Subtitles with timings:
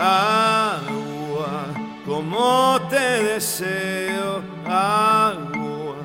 [0.00, 1.74] agua,
[2.06, 5.96] como te deseo, agua,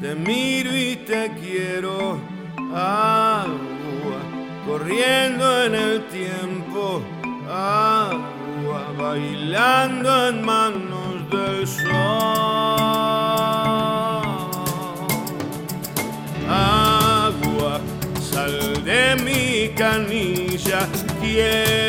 [0.00, 2.20] te miro y te quiero,
[2.72, 4.20] agua,
[4.64, 7.02] corriendo en el tiempo,
[7.50, 11.86] agua, bailando en manos del sol.
[16.48, 17.80] Agua,
[18.20, 20.86] sal de mi canilla,
[21.20, 21.85] quiero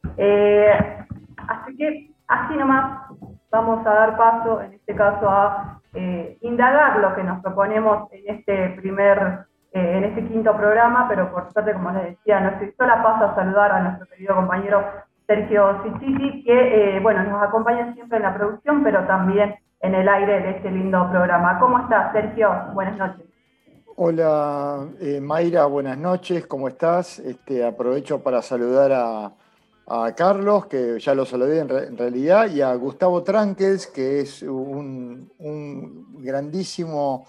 [1.47, 3.09] así que Así nomás
[3.51, 8.35] vamos a dar paso, en este caso, a eh, indagar lo que nos proponemos en
[8.35, 12.73] este primer, eh, en este quinto programa, pero por suerte, como les decía, no estoy
[12.77, 14.83] sola, paso a saludar a nuestro querido compañero
[15.27, 20.09] Sergio Ciciti, que, eh, bueno, nos acompaña siempre en la producción, pero también en el
[20.09, 21.59] aire de este lindo programa.
[21.59, 22.49] ¿Cómo estás, Sergio?
[22.73, 23.25] Buenas noches.
[23.95, 24.87] Hola,
[25.21, 27.19] Mayra, buenas noches, ¿cómo estás?
[27.19, 29.31] Este, aprovecho para saludar a,
[29.95, 35.29] a Carlos, que ya lo saludé en, realidad, y a Gustavo Tranquels, que es un,
[36.17, 37.27] grandísimo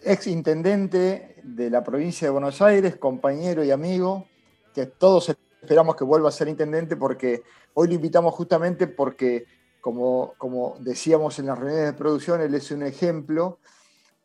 [0.00, 4.26] ex intendente de la provincia de Buenos Aires, compañero y amigo,
[4.74, 9.46] que todos esperamos que vuelva a ser intendente porque hoy lo invitamos justamente porque,
[9.80, 13.60] como, como decíamos en las reuniones de producción, él es un ejemplo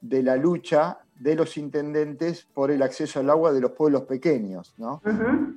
[0.02, 4.74] de la lucha de los intendentes por el acceso al agua de los pueblos pequeños.
[4.78, 5.02] ¿no?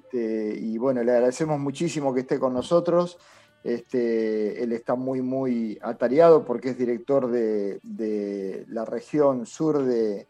[0.03, 3.19] Este, y bueno, le agradecemos muchísimo que esté con nosotros.
[3.63, 10.27] Este, él está muy, muy atareado porque es director de, la región sur de,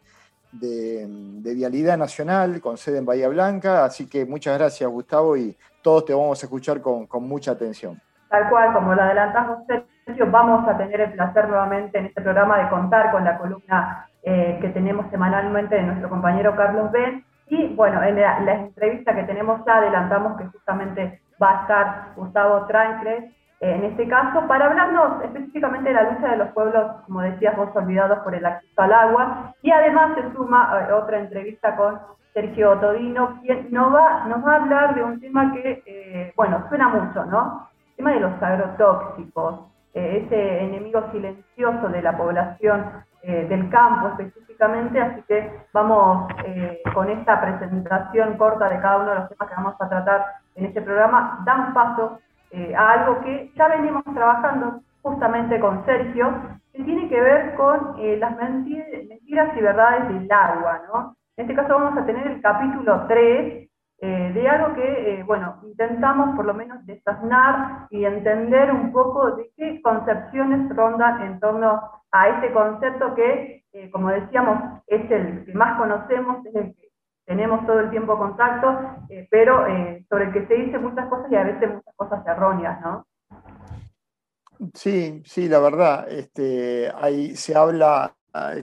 [0.51, 3.85] Vialidad Nacional, con sede en Bahía Blanca.
[3.85, 7.99] Así que muchas gracias, Gustavo, y todos te vamos a escuchar con, con mucha atención.
[8.29, 9.59] Tal cual, como lo adelantamos,
[10.05, 14.09] Sergio, vamos a tener el placer nuevamente en este programa de contar con la columna
[14.25, 17.25] eh, que tenemos semanalmente de nuestro compañero Carlos Ben.
[17.49, 22.65] Y bueno, en la, entrevista que tenemos ya adelantamos que justamente va a estar Gustavo
[22.65, 23.25] Trancres,
[23.59, 27.57] eh, en este caso, para hablarnos específicamente de la lucha de los pueblos, como decías
[27.57, 29.53] vos, olvidados por el acceso al agua.
[29.61, 31.99] Y además se suma eh, otra entrevista con
[32.33, 36.87] Sergio Todino, quien nos va, nos va a hablar de un tema que, bueno, suena
[36.87, 37.67] mucho, ¿no?
[37.89, 44.99] El tema de los agrotóxicos, ese enemigo silencioso de la población eh, del campo específicamente,
[44.99, 49.55] así que vamos eh, con esta presentación corta de cada uno de los temas que
[49.55, 50.25] vamos a tratar
[50.55, 52.19] en este programa, dan paso
[52.51, 56.33] eh, a algo que ya venimos trabajando justamente con Sergio,
[56.73, 61.15] que tiene que ver con las mentiras y verdades del agua, ¿no?
[61.37, 63.69] En este caso vamos a tener el capítulo 3
[64.05, 69.81] de algo que, bueno, intentamos por lo menos desasnar y entender un poco de qué
[69.81, 75.77] concepciones rondan en torno a este concepto que, eh, como decíamos, es el que más
[75.79, 76.91] conocemos, es el que
[77.25, 78.67] tenemos todo el tiempo contacto,
[79.09, 82.25] eh, pero eh, sobre el que se dice muchas cosas y a veces muchas cosas
[82.27, 83.07] erróneas, ¿no?
[84.75, 88.15] Sí, sí, la verdad, este, ahí se habla,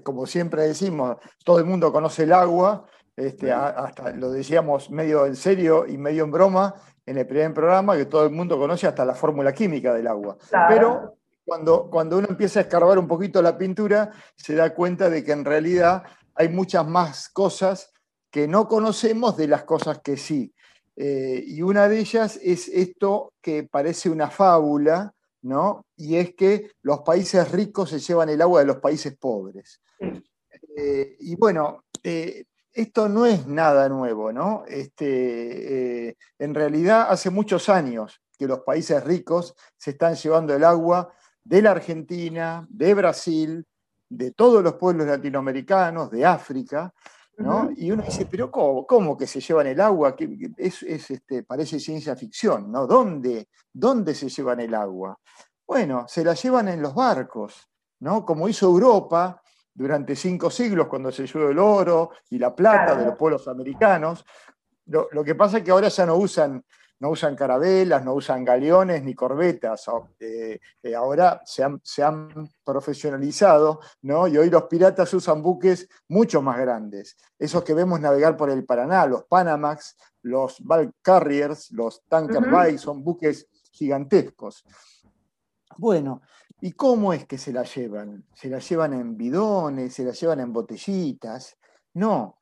[0.04, 2.84] como siempre decimos, todo el mundo conoce el agua,
[3.20, 6.74] este, hasta lo decíamos medio en serio y medio en broma
[7.04, 10.36] en el primer programa, que todo el mundo conoce hasta la fórmula química del agua.
[10.68, 15.24] Pero cuando, cuando uno empieza a escarbar un poquito la pintura, se da cuenta de
[15.24, 17.92] que en realidad hay muchas más cosas
[18.30, 20.54] que no conocemos de las cosas que sí.
[20.96, 25.12] Eh, y una de ellas es esto que parece una fábula,
[25.42, 25.86] ¿no?
[25.96, 29.80] Y es que los países ricos se llevan el agua de los países pobres.
[30.76, 34.64] Eh, y bueno, eh, esto no es nada nuevo, ¿no?
[34.66, 40.64] Este, eh, en realidad, hace muchos años que los países ricos se están llevando el
[40.64, 41.12] agua
[41.44, 43.66] de la Argentina, de Brasil,
[44.08, 46.92] de todos los pueblos latinoamericanos, de África,
[47.38, 47.70] ¿no?
[47.74, 50.14] Y uno dice, pero ¿cómo, que se llevan el agua?
[50.56, 52.86] Es, este, parece ciencia ficción, ¿no?
[52.86, 55.18] ¿Dónde, ¿Dónde se llevan el agua?
[55.66, 57.68] Bueno, se la llevan en los barcos,
[58.00, 58.24] ¿no?
[58.24, 59.40] Como hizo Europa
[59.74, 64.24] durante cinco siglos cuando se llevó el oro y la plata de los pueblos americanos.
[64.86, 66.64] Lo, lo, que pasa es que ahora ya no usan
[67.00, 69.86] no usan carabelas, no usan galeones ni corbetas.
[70.20, 71.80] Eh, eh, ahora se han,
[72.62, 74.28] profesionalizado, ¿no?
[74.28, 77.16] Y hoy los piratas usan buques mucho más grandes.
[77.38, 82.76] Esos que vemos navegar por el Paraná, los Panamax, los Bulk Carriers, los Tanker Bay,
[82.76, 84.64] son buques gigantescos.
[85.78, 86.20] Bueno,
[86.60, 88.24] ¿y cómo es que se la llevan?
[88.34, 89.94] ¿Se la llevan en bidones?
[89.94, 91.56] ¿Se la llevan en botellitas?
[91.94, 92.40] No,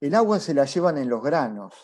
[0.00, 1.74] el agua se la llevan en los granos,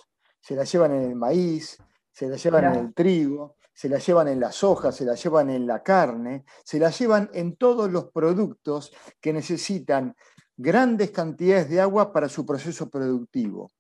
[0.41, 1.79] se la llevan en el maíz,
[2.13, 5.51] se la llevan en el trigo, se la llevan en las hojas, se la llevan
[5.51, 10.15] en la carne, se la llevan en todos los productos que necesitan
[10.57, 13.71] grandes cantidades de agua para su proceso productivo.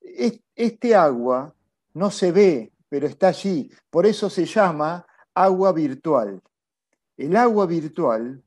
[0.00, 1.54] Este agua
[1.94, 6.42] no se ve, pero está allí, por eso se llama agua virtual.
[7.16, 8.42] El agua virtual,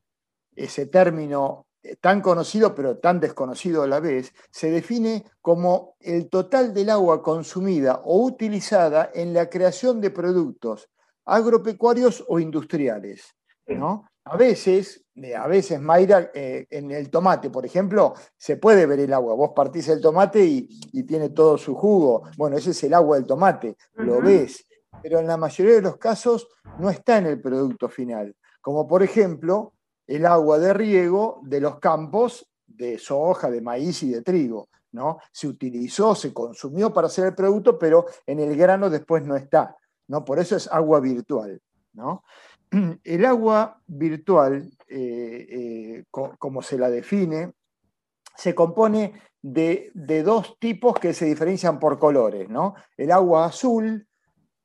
[0.56, 1.68] ese término
[2.02, 7.22] tan conocido pero tan desconocido a la vez, se define como el total del agua
[7.22, 10.90] consumida o utilizada en la creación de productos
[11.26, 13.36] agropecuarios o industriales.
[13.68, 14.08] ¿no?
[14.26, 19.00] A veces, eh, a veces, Mayra, eh, en el tomate, por ejemplo, se puede ver
[19.00, 19.36] el agua.
[19.36, 22.24] Vos partís el tomate y, tiene todo su jugo.
[22.38, 24.66] Bueno, ese es el agua del tomate, lo ves.
[25.02, 26.48] Pero en la mayoría de los casos
[26.80, 28.36] no está en el producto final.
[28.68, 29.72] Como por ejemplo,
[30.08, 34.68] el agua de riego de los campos de soja, de maíz y de trigo.
[34.92, 35.20] ¿no?
[35.32, 39.78] Se utilizó, se consumió para hacer el producto, pero en el grano después no está.
[40.10, 40.26] ¿no?
[40.26, 41.62] Por eso es agua virtual.
[41.94, 42.26] ¿no?
[43.06, 47.54] El agua virtual, eh, eh, como se la define,
[48.36, 52.76] se compone de, de, dos tipos que se diferencian por colores, ¿no?
[52.98, 54.07] El agua azul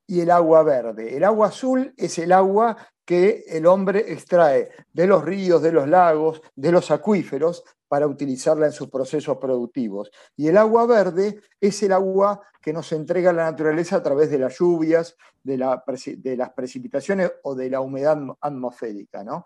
[0.07, 1.15] y el agua verde.
[1.15, 5.87] El agua azul es el agua que el hombre extrae de los ríos, de los
[5.87, 10.09] lagos, de los acuíferos, para utilizarla en sus procesos productivos.
[10.35, 14.39] Y el agua verde es el agua que nos entrega la naturaleza a través de
[14.39, 19.23] las lluvias, de, las precipitaciones o de la humedad atmosférica.
[19.23, 19.45] ¿no?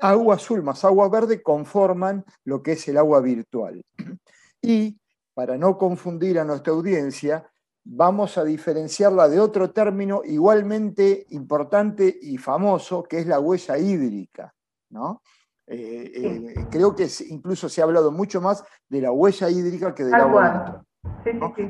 [0.00, 3.84] Agua azul más agua verde conforman lo que es el agua virtual.
[4.62, 4.98] Y
[5.32, 7.50] para no confundir a nuestra audiencia,
[7.84, 14.54] vamos a diferenciarla de otro término igualmente importante y famoso, que es la huella hídrica.
[14.90, 15.22] ¿no?
[15.66, 20.04] Eh, eh, creo que incluso se ha hablado mucho más de la huella hídrica que
[20.04, 20.84] del agua.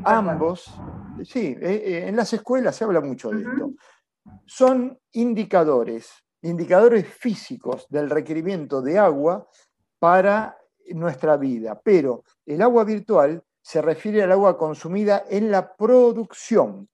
[0.05, 0.73] Ambos,
[1.25, 3.73] sí, eh, en las escuelas se habla mucho de esto.
[4.47, 6.11] Son indicadores,
[6.43, 9.47] indicadores físicos del requerimiento de agua
[9.99, 10.56] para
[10.95, 16.89] nuestra vida, pero el agua virtual se refiere al agua consumida en la producción,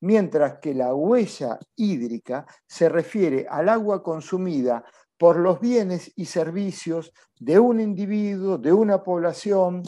[0.00, 4.84] mientras que la huella hídrica se refiere al agua consumida
[5.16, 9.82] por los bienes y servicios de un individuo, de una población,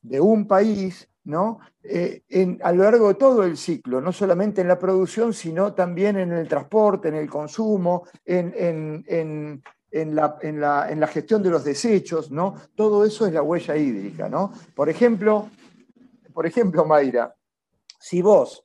[0.00, 1.58] de un país, ¿no?
[1.82, 2.22] Eh,
[2.62, 6.32] a lo largo de todo el ciclo, no solamente en la producción, sino también en
[6.32, 9.62] el transporte, en el consumo, en,
[9.92, 12.54] la, gestión de los desechos, ¿no?
[12.74, 14.52] Todo eso es la huella hídrica, ¿no?
[14.74, 15.50] Por ejemplo,
[16.38, 17.34] por ejemplo, Mayra,
[17.98, 18.62] si vos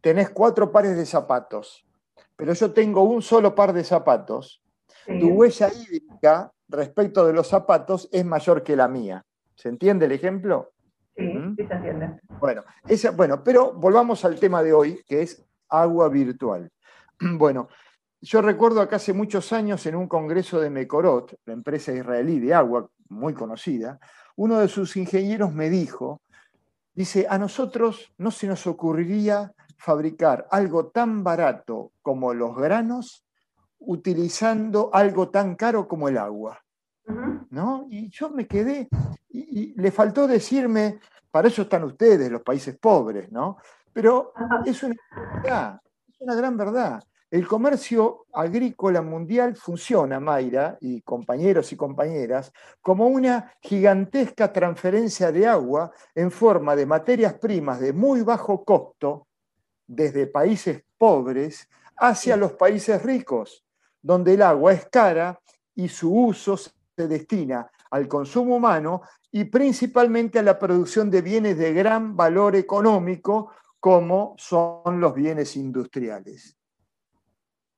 [0.00, 1.86] tenés cuatro pares de zapatos,
[2.34, 4.60] pero yo tengo un solo par de zapatos,
[5.06, 9.24] tu huella hídrica respecto de los zapatos es mayor que la mía.
[9.54, 10.72] ¿Se entiende el ejemplo?
[11.16, 11.54] Sí, ¿Mm?
[11.54, 12.20] sí se entiende.
[12.40, 12.64] Bueno,
[13.14, 16.72] bueno, pero volvamos al tema de hoy, que es agua virtual.
[17.38, 17.68] Bueno,
[18.20, 22.52] yo recuerdo acá hace muchos años en un congreso de Mekorot, la empresa israelí de
[22.52, 24.00] agua muy conocida,
[24.34, 26.21] uno de sus ingenieros me dijo
[26.94, 33.26] Dice, a nosotros no se nos ocurriría fabricar algo tan barato como los granos
[33.78, 36.60] utilizando algo tan caro como el agua.
[37.50, 37.86] ¿No?
[37.90, 38.88] Y yo me quedé,
[39.28, 43.56] y, le faltó decirme, para eso están ustedes, los países pobres, ¿no?
[43.92, 44.32] Pero
[44.64, 44.94] es una,
[46.08, 47.02] es una gran verdad.
[47.32, 55.46] El comercio agrícola mundial funciona, Mayra y compañeros y compañeras, como una gigantesca transferencia de
[55.46, 59.28] agua en forma de materias primas de muy bajo costo
[59.86, 63.64] desde países pobres hacia los países ricos,
[64.02, 65.40] donde el agua es cara
[65.74, 71.56] y su uso se destina al consumo humano y principalmente a la producción de bienes
[71.56, 76.58] de gran valor económico como son los bienes industriales.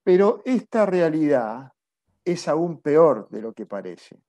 [0.04, 1.72] Pero esta realidad
[2.24, 4.20] es aún peor de lo que parece.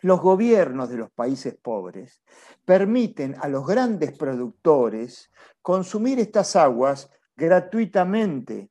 [0.00, 2.22] Los gobiernos de los países pobres
[2.64, 8.70] permiten a los grandes productores consumir estas aguas gratuitamente,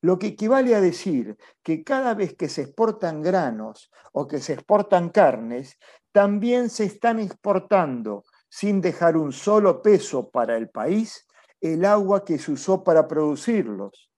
[0.00, 4.54] lo que equivale a decir que cada vez que se exportan granos o que se
[4.54, 5.78] exportan carnes,
[6.12, 11.26] también se están exportando, sin dejar un solo peso para el país,
[11.60, 14.10] el agua que se usó para producirlos.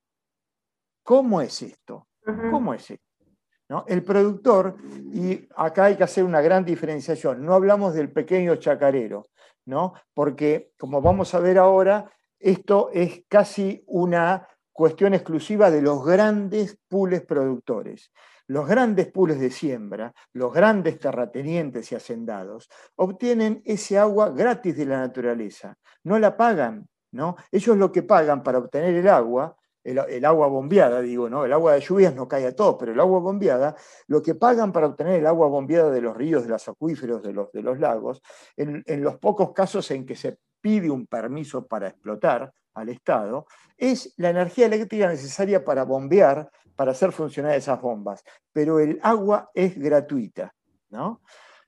[1.09, 2.09] ¿Cómo es esto?
[2.51, 3.85] ¿Cómo es esto?
[3.87, 4.77] El productor,
[5.11, 9.25] y acá hay que hacer una gran diferenciación, no hablamos del pequeño chacarero,
[9.65, 9.95] ¿no?
[10.13, 16.79] porque como vamos a ver ahora, esto es casi una cuestión exclusiva de los grandes
[16.87, 18.13] pules productores.
[18.47, 24.85] Los grandes pules de siembra, los grandes terratenientes y hacendados, obtienen ese agua gratis de
[24.85, 27.37] la naturaleza, no la pagan, ¿no?
[27.51, 31.45] Ellos lo que pagan para obtener el agua el, agua bombeada, digo, ¿no?
[31.45, 33.75] El agua de lluvias no cae a todos, pero el agua bombeada,
[34.07, 37.33] lo que pagan para obtener el agua bombeada de los ríos, de los acuíferos, de
[37.33, 38.23] los, de los lagos,
[38.57, 44.15] en, los pocos casos en que se pide un permiso para explotar al Estado, es
[44.19, 48.23] la energía eléctrica necesaria para bombear, para hacer funcionar esas bombas.
[48.53, 50.55] Pero el agua es gratuita,
[50.91, 51.23] ¿no?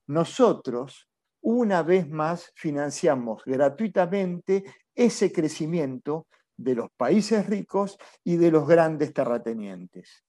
[0.07, 1.09] Nosotros,
[1.41, 4.65] una vez más, financiamos gratuitamente
[4.95, 6.27] ese crecimiento
[6.63, 10.25] de los países ricos y de los grandes terratenientes.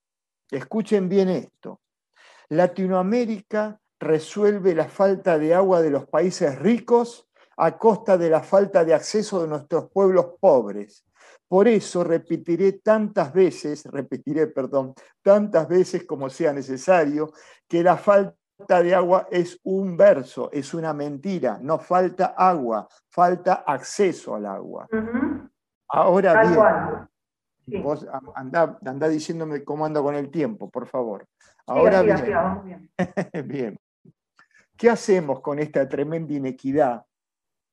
[0.50, 1.82] Escuchen bien esto.
[2.50, 8.84] Latinoamérica resuelve la falta de agua de los países ricos a costa de la falta
[8.84, 11.06] de acceso de nuestros pueblos pobres.
[11.48, 17.34] Por eso repetiré tantas veces, repetiré, perdón, tantas veces como sea necesario,
[17.68, 18.34] que la falta
[18.82, 21.60] de agua es un verso, es una mentira.
[21.62, 24.88] No falta agua, falta acceso al agua.
[25.94, 27.08] Ahora
[27.66, 31.28] bien, vos andá, diciéndome cómo anda con el tiempo, por favor.
[31.68, 32.90] Ahora bien,
[33.46, 33.80] bien.
[34.78, 37.06] ¿Qué hacemos con esta tremenda inequidad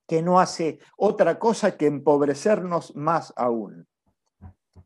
[0.07, 3.87] que no hace otra cosa que empobrecernos más aún?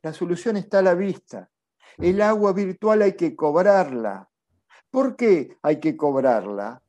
[0.02, 1.48] La solución está a la vista.
[1.96, 4.28] El agua virtual hay que cobrarla.
[4.90, 6.81] ¿Por qué hay que cobrarla?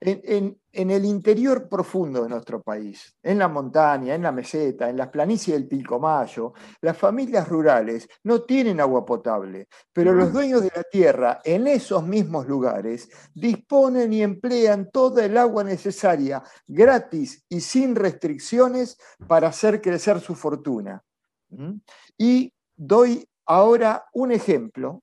[0.00, 5.08] En, el interior profundo de nuestro país, en la montaña, en la meseta, en las
[5.08, 10.82] planicies del Pilcomayo, las familias rurales no tienen agua potable, pero los dueños de la
[10.82, 17.94] tierra en esos mismos lugares disponen y emplean toda el agua necesaria, gratis y sin
[17.94, 21.02] restricciones, para hacer crecer su fortuna.
[21.48, 21.76] ¿Mm?
[22.18, 25.02] Y doy ahora un ejemplo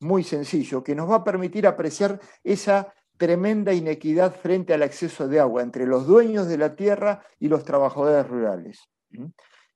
[0.00, 5.40] muy sencillo que nos va a permitir apreciar esa tremenda inequidad frente al acceso de
[5.40, 8.80] agua entre los dueños de la tierra y los trabajadores rurales.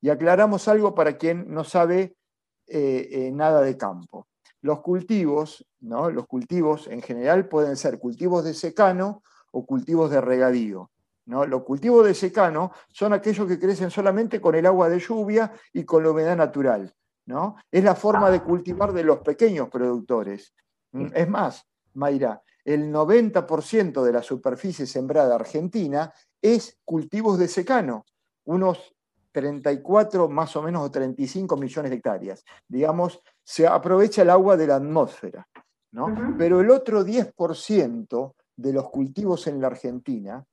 [0.01, 2.17] Y aclaramos algo para quien no sabe
[2.67, 4.29] eh, eh, nada de campo.
[4.63, 6.11] Los cultivos, ¿no?
[6.11, 10.91] los cultivos en general pueden ser cultivos de secano o cultivos de regadío.
[11.27, 11.47] ¿no?
[11.47, 15.85] Los cultivos de secano son aquellos que crecen solamente con el agua de lluvia y
[15.85, 16.95] con la humedad natural.
[17.27, 17.57] ¿no?
[17.71, 20.55] Es la forma de cultivar de los pequeños productores.
[21.15, 28.05] Es más, Mayra, el 90% de la superficie sembrada argentina es cultivos de secano,
[28.45, 28.95] unos
[29.33, 32.45] 34 más o menos o 35 millones de hectáreas.
[32.69, 35.47] Digamos, se aprovecha el agua de la atmósfera.
[35.93, 36.35] ¿no?
[36.39, 40.45] Pero el otro 10% de los cultivos en la Argentina,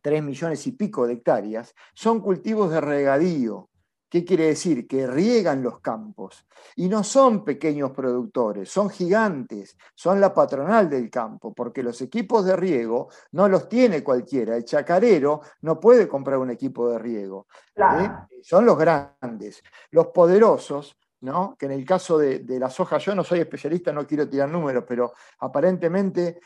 [0.00, 3.70] 3 millones y pico de hectáreas, son cultivos de regadío,
[4.08, 4.86] ¿Qué quiere decir?
[4.86, 6.46] Que riegan los campos.
[6.76, 12.44] Y no son pequeños productores, son gigantes, son la patronal del campo, porque los equipos
[12.44, 14.56] de riego no los tiene cualquiera.
[14.56, 17.46] El chacarero no puede comprar un equipo de riego.
[17.76, 18.10] ¿eh?
[18.42, 19.62] Son los grandes.
[19.90, 21.56] Los poderosos ¿no?
[21.58, 24.48] que en el caso de, de, la soja, yo no soy especialista, no quiero tirar
[24.48, 26.38] números, pero aparentemente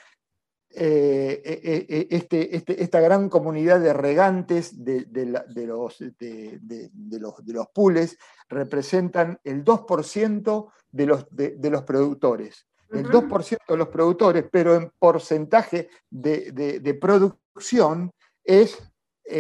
[0.71, 7.53] eh, eh, eh, este, este, esta gran comunidad de regantes de, los, de, los, de
[7.55, 8.19] los pools
[8.51, 12.67] representan el 2% de los, de, los productores.
[12.91, 18.13] El 2% de los productores, pero en porcentaje de, producción
[18.45, 18.79] es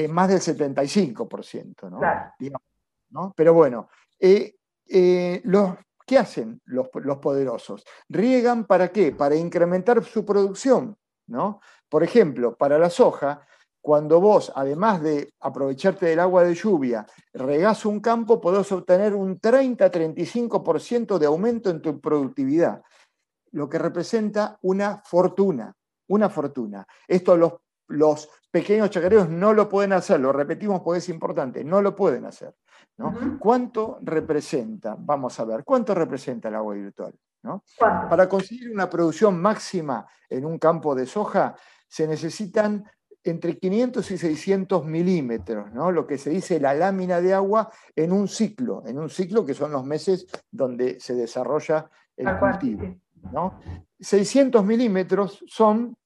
[0.08, 1.90] más del 75%.
[1.90, 2.00] ¿no?
[3.11, 3.35] ¿no?
[3.37, 7.85] Pero bueno, los, ¿qué hacen los, los poderosos?
[8.08, 9.12] Riegan para qué?
[9.12, 10.97] Para incrementar su producción
[11.88, 13.47] por ejemplo, para la soja,
[13.80, 19.40] cuando vos, además de aprovecharte del agua de lluvia, regás un campo, podés obtener un
[19.40, 22.82] 30-35% de aumento en tu productividad,
[23.52, 25.75] lo que representa una fortuna.
[26.11, 26.87] una fortuna.
[27.06, 27.54] Esto los,
[27.88, 32.25] los pequeños chacareros no lo pueden hacer, lo repetimos porque es importante, no lo pueden
[32.25, 32.54] hacer.
[33.38, 34.97] ¿Cuánto representa?
[34.99, 37.14] Vamos a ver, ¿cuánto representa el agua virtual?
[37.78, 41.54] Para conseguir una producción máxima en un campo de soja
[41.87, 42.85] se necesitan
[43.25, 45.90] entre 500 y 600 milímetros, ¿no?
[45.90, 49.54] lo que se dice la lámina de agua en un ciclo, en un ciclo que
[49.54, 52.97] son los meses donde se desarrolla el cultivo.
[53.33, 53.61] ¿no?
[54.00, 55.97] 600 milímetros son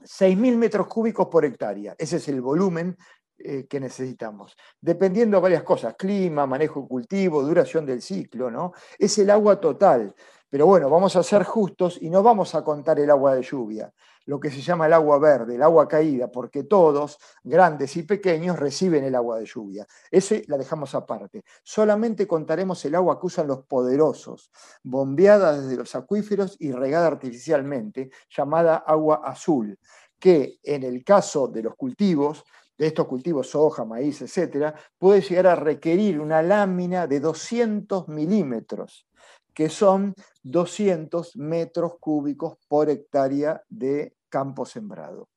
[0.00, 2.96] 6.000 metros cúbicos por hectárea, ese es el volumen
[3.36, 4.56] eh, que necesitamos.
[4.80, 8.72] Dependiendo de varias cosas, clima, manejo de cultivo, duración del ciclo, ¿no?
[8.98, 10.14] Es el agua total.
[10.54, 13.92] Pero bueno, vamos a ser justos y no vamos a contar el agua de lluvia,
[14.26, 18.56] lo que se llama el agua verde, el agua caída, porque todos, grandes y pequeños,
[18.56, 19.84] reciben el agua de lluvia.
[20.12, 21.42] Ese la dejamos aparte.
[21.64, 24.52] Solamente contaremos el agua que usan los poderosos,
[24.84, 29.76] bombeada desde los acuíferos y regada artificialmente, llamada agua azul,
[30.20, 32.44] que en el caso de los cultivos
[32.78, 39.08] de estos cultivos, soja, maíz, etcétera, puede llegar a requerir una lámina de 200 milímetros
[39.54, 45.28] que son 200 metros cúbicos por hectárea de campo sembrado.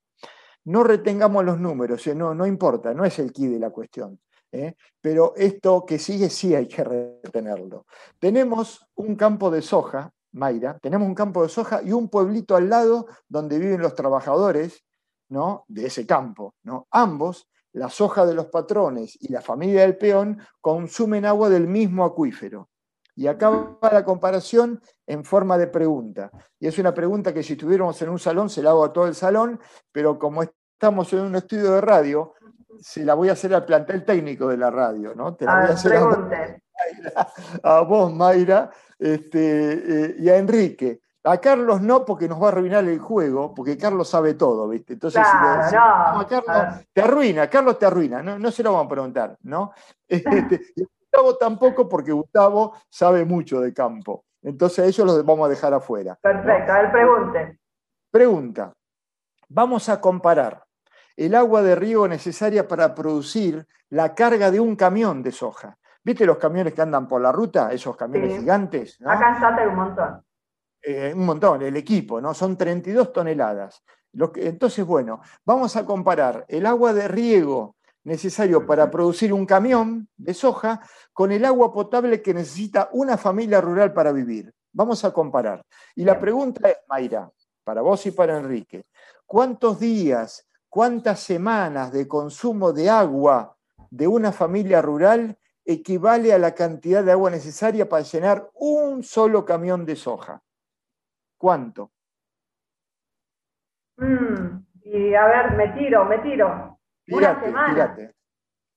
[0.65, 2.15] No retengamos los números, ¿eh?
[2.15, 4.19] no, no importa, no es el key de la cuestión.
[4.51, 4.75] ¿eh?
[4.99, 7.85] Pero esto que sigue sí hay que retenerlo.
[8.19, 12.69] Tenemos un campo de soja, Mayra, tenemos un campo de soja y un pueblito al
[12.69, 14.83] lado donde viven los trabajadores
[15.29, 15.63] ¿no?
[15.67, 16.55] de ese campo.
[16.63, 16.87] ¿no?
[16.91, 22.03] Ambos, la soja de los patrones y la familia del peón, consumen agua del mismo
[22.03, 22.69] acuífero.
[23.17, 26.29] Y acá va la comparación en forma de pregunta.
[26.59, 29.07] Y es una pregunta que si estuviéramos en un salón se la hago a todo
[29.07, 29.59] el salón,
[29.91, 32.35] pero como estamos en un estudio de radio,
[32.79, 35.33] se la voy a hacer al plantel técnico de la radio, ¿no?
[35.35, 35.99] Te la voy a hacer
[37.63, 38.69] a vos, Mayra,
[38.99, 41.01] este, eh, y a Enrique.
[41.23, 44.93] A Carlos no, porque nos va a arruinar el juego, porque Carlos sabe todo, ¿viste?
[44.93, 46.19] Entonces, si le no.
[46.19, 49.71] a Carlos, te arruina, Carlos te arruina, no, no se lo vamos a preguntar, ¿no?
[50.07, 50.61] Este,
[51.17, 54.25] Gustavo tampoco, porque Gustavo sabe mucho de campo.
[54.43, 56.17] Entonces, eso lo vamos a dejar afuera.
[56.21, 57.59] Perfecto, a ver, pregunte.
[58.11, 58.73] Pregunta.
[59.49, 60.63] Vamos a comparar
[61.15, 65.77] el agua de riego necesaria para producir la carga de un camión de soja.
[66.03, 67.71] ¿Viste los camiones que andan por la ruta?
[67.71, 68.99] Esos camiones gigantes.
[69.03, 70.23] Acá en un montón.
[70.81, 72.33] Eh, un montón, el equipo, ¿no?
[72.33, 73.83] Son 32 toneladas.
[74.35, 77.76] entonces, bueno, vamos a comparar el agua de riego
[78.07, 80.79] necesario para producir un camión de soja
[81.11, 84.53] con el agua potable que necesita una familia rural para vivir.
[84.71, 85.61] Vamos a comparar.
[85.93, 87.29] Y la pregunta es, Mayra,
[87.65, 88.85] para vos y para Enrique,
[89.25, 93.57] ¿cuántos días, cuántas semanas de consumo de agua
[93.89, 99.43] de una familia rural equivale a la cantidad de agua necesaria para llenar un solo
[99.43, 100.41] camión de soja?
[101.37, 101.91] ¿Cuánto?
[103.97, 106.76] Mm, y a ver, me tiro, me tiro
[107.07, 108.13] una semana.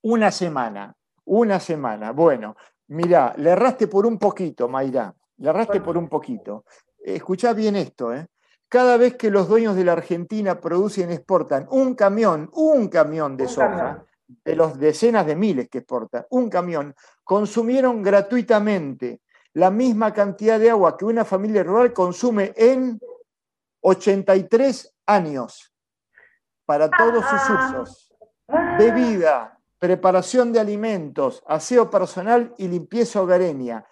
[0.03, 2.13] Una semana, una semana.
[2.13, 2.57] Bueno,
[2.89, 5.15] mirá, le erraste por un poquito, Mayra.
[5.39, 6.65] Le erraste por un poquito.
[6.99, 8.27] Escuchá bien esto, ¿eh?
[8.69, 13.37] Cada vez que los dueños de la Argentina producen y exportan un camión, un camión
[13.37, 14.05] de soja,
[14.45, 19.23] de los decenas de miles que exportan, un camión, consumieron gratuitamente
[19.55, 23.01] la misma cantidad de agua que una familia rural consume en
[23.81, 25.75] 83 años
[26.65, 28.10] para todos sus
[28.53, 28.77] ah.
[28.79, 33.85] bebida, preparación de alimentos, aseo personal y limpieza hogareña.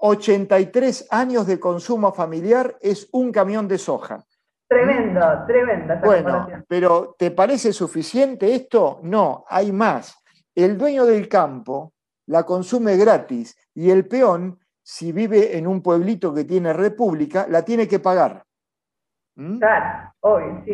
[0.00, 4.24] 83 años de consumo familiar es un camión de soja.
[4.68, 6.00] Tremendo, tremenda.
[6.04, 9.00] bueno, pero ¿te parece suficiente esto?
[9.02, 10.16] No, hay más.
[10.54, 11.92] El dueño del campo
[12.26, 17.62] la consume gratis y el peón, si vive en un pueblito que tiene república, la
[17.62, 18.44] tiene que pagar.
[19.36, 19.58] ¿Mm?
[19.58, 20.12] Claro,
[20.64, 20.72] sí.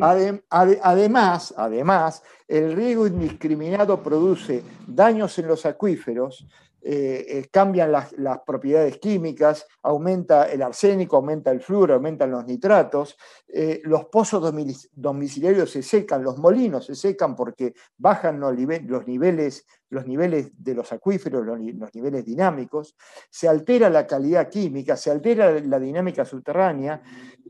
[0.50, 6.46] además, además, el riego indiscriminado produce daños en los acuíferos,
[6.82, 8.10] eh, eh, cambian las,
[8.46, 13.18] propiedades químicas, aumenta el arsénico, aumenta el flúor, aumentan los nitratos,
[13.48, 14.50] eh, los pozos
[14.94, 18.56] domiciliarios se secan, los molinos se secan porque bajan los,
[19.06, 22.96] niveles, los niveles de los acuíferos, los, niveles dinámicos,
[23.28, 27.02] se altera la calidad química, se altera la dinámica subterránea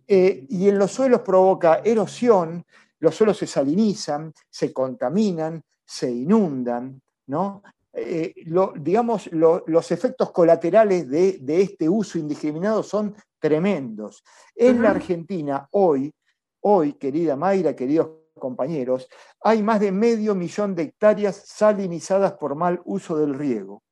[0.06, 2.64] y en los suelos provoca erosión,
[3.00, 7.62] los suelos se salinizan, se contaminan, se inundan, ¿no?
[7.92, 8.34] Eh,
[8.76, 14.22] digamos, los efectos colaterales de, este uso indiscriminado son tremendos.
[14.54, 16.14] En la Argentina, hoy,
[16.60, 19.08] hoy, querida Mayra, queridos compañeros,
[19.42, 23.82] hay más de medio millón de hectáreas salinizadas por mal uso del riego.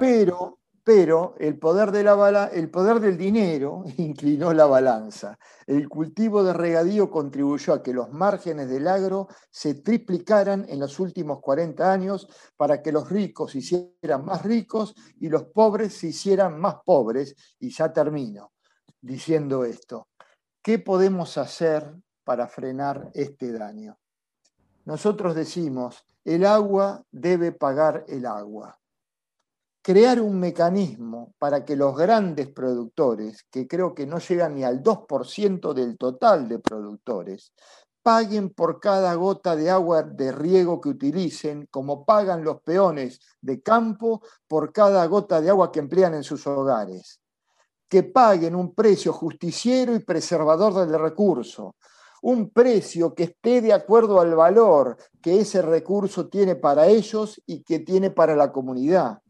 [0.00, 0.57] Pero,
[0.88, 5.38] pero el poder, de la, el poder del dinero inclinó la balanza.
[5.66, 10.98] El cultivo de regadío contribuyó a que los márgenes del agro se triplicaran en los
[10.98, 16.06] últimos 40 años para que los ricos se hicieran más ricos y los pobres se
[16.06, 17.36] hicieran más pobres.
[17.60, 18.52] Y ya termino
[19.02, 20.08] diciendo esto.
[20.62, 23.98] ¿Qué podemos hacer para frenar este daño?
[24.86, 28.78] Nosotros decimos, el agua debe pagar el agua
[29.88, 34.82] crear un mecanismo para que los grandes productores, que creo que no llegan ni al
[34.82, 37.54] 2% del total de productores,
[38.02, 43.62] paguen por cada gota de agua de riego que utilicen, como pagan los peones de
[43.62, 47.22] campo por cada gota de agua que emplean en sus hogares.
[47.88, 51.76] Que paguen un precio justiciero y preservador del recurso,
[52.20, 57.62] un precio que esté de acuerdo al valor que ese recurso tiene para ellos y
[57.62, 59.22] que tiene para la comunidad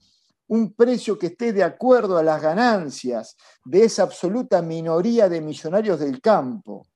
[0.48, 6.00] un precio que esté de acuerdo a las ganancias de esa absoluta minoría de millonarios
[6.00, 6.86] del campo,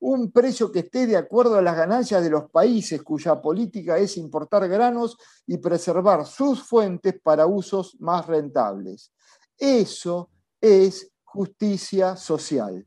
[0.00, 4.16] un precio que esté de acuerdo a las ganancias de los países cuya política es
[4.16, 5.16] importar granos
[5.46, 9.12] y preservar sus fuentes para usos más rentables.
[9.56, 12.86] Eso es justicia social.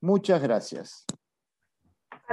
[0.00, 1.04] Muchas gracias.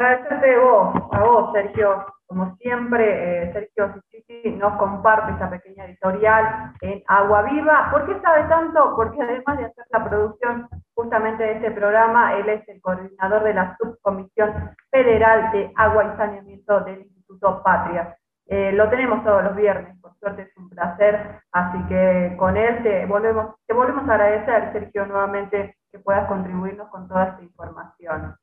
[0.02, 2.04] Agradecerte vos, a vos, Sergio.
[2.26, 7.90] Como siempre, eh, Sergio Sichiti nos comparte esta pequeña editorial en Agua Viva.
[7.92, 8.96] ¿Por qué sabe tanto?
[8.96, 13.54] Porque además de hacer la producción justamente de este programa, él es el coordinador de
[13.54, 18.18] la Subcomisión Federal de Agua y Saneamiento del Instituto Patria.
[18.48, 22.82] Eh, lo tenemos todos los viernes, por suerte es un placer, así que con él
[22.82, 28.36] te volvemos, te volvemos a agradecer, Sergio, nuevamente que puedas contribuirnos con toda esta información.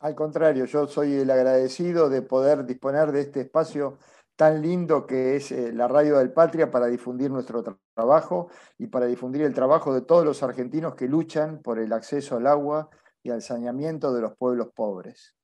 [0.00, 3.98] Al contrario, yo soy el agradecido de poder disponer de este espacio
[4.36, 9.06] tan lindo que es eh, la Radio del Patria para difundir nuestro trabajo y para
[9.06, 12.90] difundir el trabajo de todos los argentinos que luchan por el acceso al agua
[13.22, 15.34] y al saneamiento de los pueblos pobres.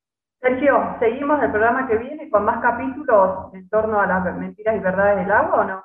[0.40, 4.80] Sergio, ¿seguimos el programa que viene con más capítulos en torno a las mentiras y
[4.80, 5.84] verdades del agua o no?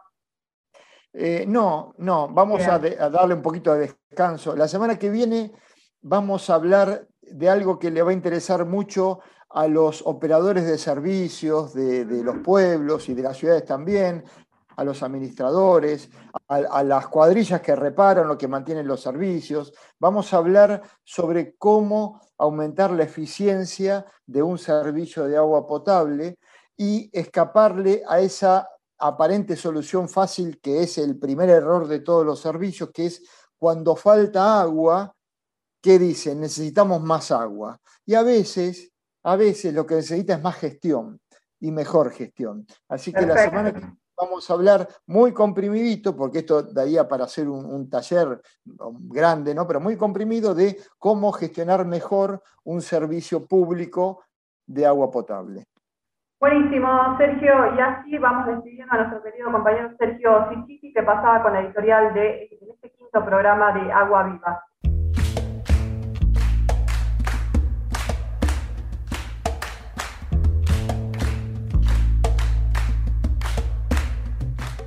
[1.13, 4.55] Eh, no, no, vamos a, a darle un poquito de descanso.
[4.55, 5.51] La semana que viene
[6.01, 10.77] vamos a hablar de algo que le va a interesar mucho a los operadores de
[10.77, 14.23] servicios de, los pueblos y de las ciudades también,
[14.75, 16.09] a los administradores,
[16.47, 19.73] a, las cuadrillas que reparan o que mantienen los servicios.
[19.99, 26.37] Vamos a hablar sobre cómo aumentar la eficiencia de un servicio de agua potable
[26.75, 32.39] y escaparle a esa aparente solución fácil que es el primer error de todos los
[32.39, 33.23] servicios, que es
[33.57, 35.15] cuando falta agua,
[35.87, 36.41] ¿qué dicen?
[36.41, 37.79] Necesitamos más agua.
[38.05, 38.91] Y a veces,
[39.23, 41.17] a veces lo que necesita es más gestión
[41.61, 42.65] y mejor gestión.
[42.89, 43.79] Así que la semana que
[44.17, 49.65] vamos a hablar muy comprimidito, porque esto daría para hacer un, taller grande, ¿no?
[49.65, 54.25] pero muy comprimido de cómo gestionar mejor un servicio público
[54.65, 55.67] de agua potable.
[56.37, 61.53] Buenísimo, Sergio, y así vamos despidiendo a nuestro querido compañero Sergio Sichiti, que pasaba con
[61.53, 64.63] la editorial de este quinto programa de Agua Viva.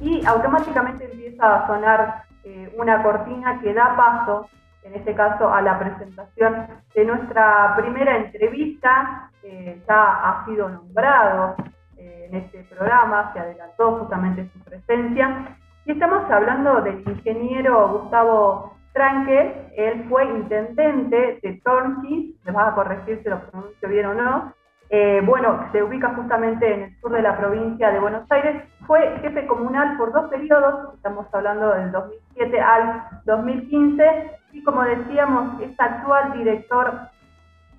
[0.01, 4.49] Y automáticamente empieza a sonar eh, una cortina que da paso,
[4.83, 9.31] en este caso, a la presentación de nuestra primera entrevista.
[9.43, 11.55] ya ha sido nombrado
[11.97, 15.57] eh, en este programa, se adelantó justamente su presencia.
[15.85, 22.75] Y estamos hablando del ingeniero Gustavo Trankel, él fue intendente de Torquis, me vas a
[22.75, 24.53] corregir si lo pronuncio bien o no,
[24.93, 29.21] eh, bueno, se ubica justamente en el sur de la provincia de Buenos Aires, fue
[29.21, 35.79] jefe comunal por dos periodos, estamos hablando del 2007 al 2015, y como decíamos, es
[35.79, 36.93] actual director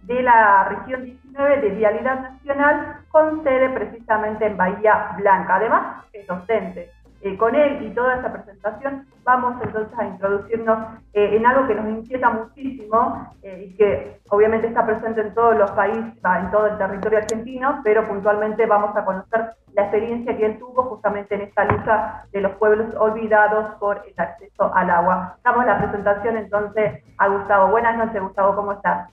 [0.03, 5.55] de la región 19 de Vialidad Nacional, con sede precisamente en Bahía Blanca.
[5.55, 6.89] Además, es docente.
[7.23, 10.77] Eh, con él y toda esta presentación vamos entonces a introducirnos
[11.13, 15.55] eh, en algo que nos inquieta muchísimo eh, y que obviamente está presente en todos
[15.55, 20.47] los países, en todo el territorio argentino, pero puntualmente vamos a conocer la experiencia que
[20.47, 25.37] él tuvo justamente en esta lucha de los pueblos olvidados por el acceso al agua.
[25.43, 27.69] Damos la presentación entonces a Gustavo.
[27.69, 29.09] Buenas noches, Gustavo, ¿cómo estás?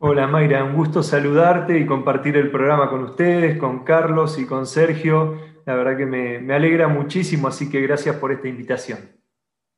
[0.00, 4.66] Hola Mayra, un gusto saludarte y compartir el programa con ustedes, con Carlos y con
[4.66, 5.34] Sergio.
[5.68, 9.00] La verdad que me, alegra muchísimo, así que gracias por esta invitación.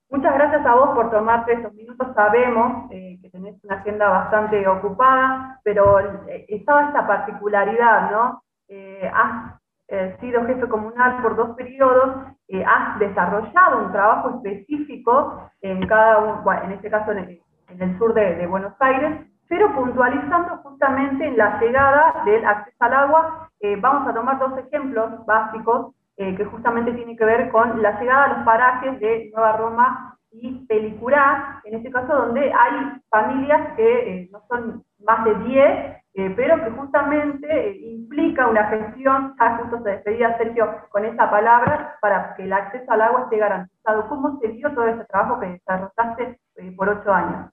[0.08, 2.06] Muchas gracias a vos por tomarte estos minutos.
[2.14, 5.98] Sabemos eh, que tenés una agenda bastante ocupada, pero
[6.28, 8.40] eh, estaba esta particularidad, ¿no?
[8.68, 12.18] Eh, has sido jefe comunal por dos periodos,
[12.64, 17.40] has desarrollado un trabajo específico en cada uno, en este caso en
[17.80, 23.49] el, sur de, Buenos Aires, pero puntualizando justamente en la llegada del acceso al agua.
[23.60, 28.24] Eh, vamos a tomar dos ejemplos básicos que justamente tienen que ver con la llegada
[28.24, 34.28] a los parajes de Nueva Roma y Pelicurá, en este caso donde hay familias que
[34.30, 39.82] no son más de 10, eh, pero que justamente eh, implica una gestión, ya justo
[39.82, 44.08] se despedía Sergio con esa palabra, para que el acceso al agua esté garantizado.
[44.08, 47.50] ¿Cómo se dio todo ese trabajo que desarrollaste eh, por ocho años?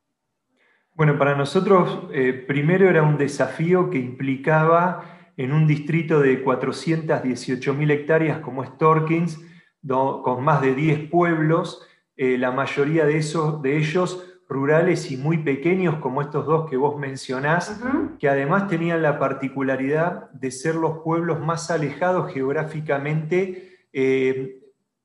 [0.93, 2.09] Bueno, para nosotros
[2.47, 5.03] primero era un desafío que implicaba
[5.37, 9.39] en un distrito de 418.000 hectáreas como es Torkins,
[9.87, 15.97] con más de 10 pueblos, la mayoría de, esos, de ellos rurales y muy pequeños
[15.97, 17.79] como estos dos que vos mencionás,
[18.17, 24.59] que además tenían la particularidad de ser los pueblos más alejados geográficamente eh,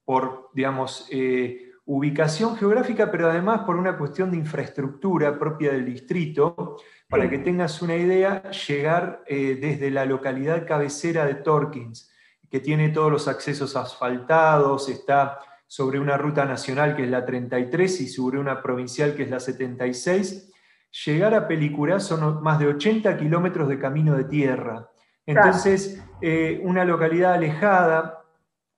[0.05, 6.77] por, digamos, eh, ubicación geográfica, pero además por una cuestión de infraestructura propia del distrito.
[7.09, 12.11] Para que tengas una idea, llegar eh, desde la localidad cabecera de Torkins,
[12.51, 18.01] que tiene todos los accesos asfaltados, está sobre una ruta nacional que es la 33
[18.03, 20.53] y sobre una provincial que es la 76,
[21.07, 24.91] llegar a Pelicurá son más de 80 kilómetros de camino de tierra.
[25.25, 28.22] Entonces, eh, una localidad alejada,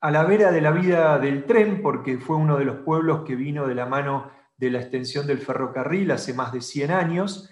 [0.05, 3.37] a la vera de la vida del tren, porque fue uno de los pueblos que
[3.37, 7.49] vino de la mano de la extensión del ferrocarril hace más de 100 años,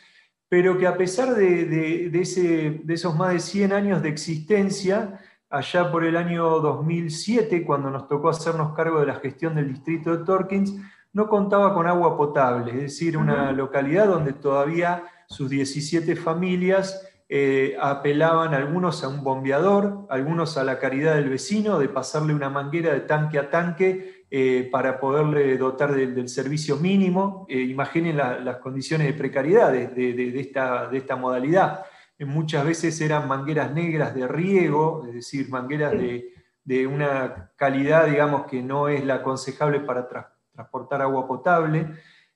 [0.51, 6.05] pero que a pesar de, de esos más de 100 años de existencia, allá por
[6.05, 10.77] el año 2007, cuando nos tocó hacernos cargo de la gestión del distrito de Torkins,
[11.15, 17.77] no contaba con agua potable, es decir, una localidad donde todavía sus 17 familias eh,
[17.81, 22.93] apelaban algunos a un bombeador, algunos a la caridad del vecino, de pasarle una manguera
[22.93, 27.47] de tanque a tanque eh, para poderle dotar del servicio mínimo.
[27.49, 31.85] Eh, imaginen las condiciones de precariedad de, esta, de esta modalidad
[32.25, 38.63] muchas veces eran mangueras negras de riego, es decir, mangueras de, una calidad, digamos, que
[38.63, 40.09] no es la aconsejable para
[40.53, 41.87] transportar agua potable.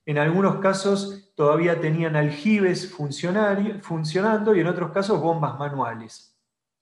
[0.07, 6.33] En algunos casos todavía tenían aljibes funcionando y en otros casos bombas manuales.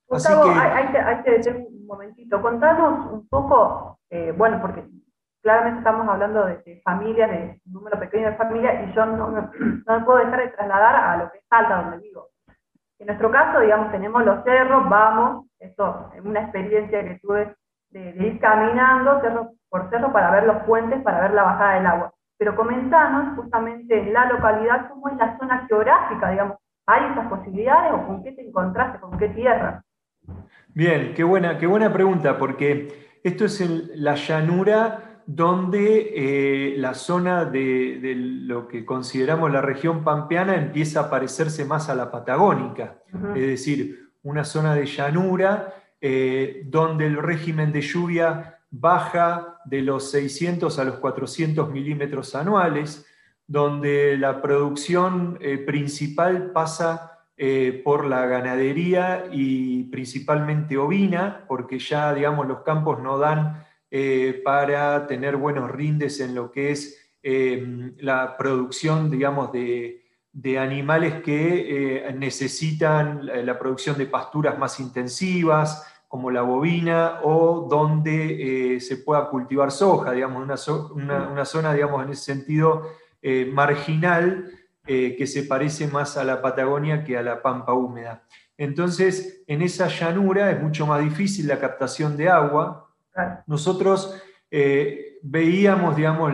[0.06, 4.84] Gustavo, hay, que, decir un momentito, contanos un poco, eh, bueno, porque
[5.42, 9.50] claramente estamos hablando de, familias, de un número pequeño de familias, y yo no, no,
[9.87, 12.28] no, me puedo dejar de trasladar a lo que es Salta, donde vivo.
[12.98, 17.54] En nuestro caso, digamos, tenemos los cerros, vamos, esto es una experiencia que tuve
[17.90, 21.87] de, ir caminando cerro por cerro para ver los puentes, para ver la bajada del
[21.87, 22.13] agua.
[22.44, 27.94] Pero comentanos justamente en la localidad cómo es la zona geográfica, digamos, ¿hay esas posibilidades
[27.94, 29.83] o con qué te encontraste, con qué tierra?
[30.74, 33.62] Bien, qué buena, qué buena pregunta, porque esto es
[33.96, 41.09] la llanura donde eh, la zona de, lo que consideramos la región pampeana empieza a
[41.09, 42.98] parecerse más a la patagónica,
[43.35, 50.10] es decir, una zona de llanura eh, donde el régimen de lluvia baja de los
[50.10, 53.06] 600 a los 400 milímetros anuales,
[53.46, 57.10] donde la producción eh, principal pasa
[57.82, 63.64] por la ganadería y principalmente ovina, porque ya digamos los campos no dan
[63.96, 70.00] eh, para tener buenos rindes en lo que es eh, la producción, digamos, de,
[70.58, 78.78] animales que eh, necesitan la producción de pasturas más intensivas, como la bovina, o donde
[78.80, 82.88] se pueda cultivar soja, digamos, una, una, zona, digamos, en ese sentido
[83.52, 84.50] marginal,
[84.86, 88.22] que se parece más a la Patagonia que a la pampa húmeda.
[88.56, 92.84] Entonces, en esa llanura es mucho más difícil la captación de agua,
[93.46, 96.32] nosotros eh, veíamos, digamos,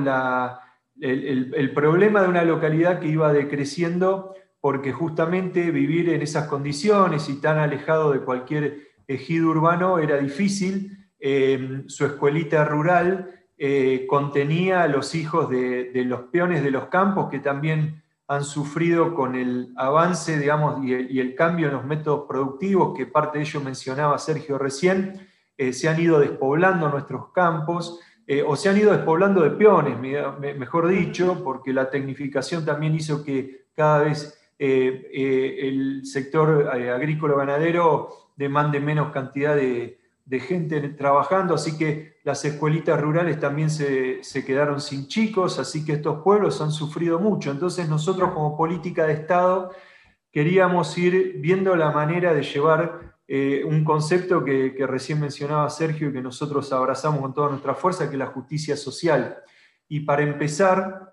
[1.00, 7.40] el, problema de una localidad que iba decreciendo porque justamente vivir en esas condiciones y
[7.40, 10.96] tan alejado de cualquier ejido urbano era difícil.
[11.18, 17.29] Em, su escuelita rural eh, contenía a los hijos de, los peones de los campos
[17.31, 22.96] que también han sufrido con el avance, digamos, y el, cambio en los métodos productivos,
[22.96, 28.44] que parte de ello mencionaba Sergio recién, eh, se han ido despoblando nuestros campos, eh,
[28.46, 29.99] o se han ido despoblando de peones,
[30.57, 38.81] mejor dicho, porque la tecnificación también hizo que cada vez el sector agrícola ganadero demande
[38.81, 39.98] menos cantidad de,
[40.48, 45.94] gente trabajando, así que las escuelitas rurales también se, se, quedaron sin chicos, así que
[45.94, 47.50] estos pueblos han sufrido mucho.
[47.50, 49.72] Entonces nosotros como política de Estado
[50.33, 56.12] queríamos ir viendo la manera de llevar eh, un concepto que, recién mencionaba Sergio y
[56.12, 59.37] que nosotros abrazamos con toda nuestra fuerza, que es la justicia social.
[59.87, 61.12] Y para empezar,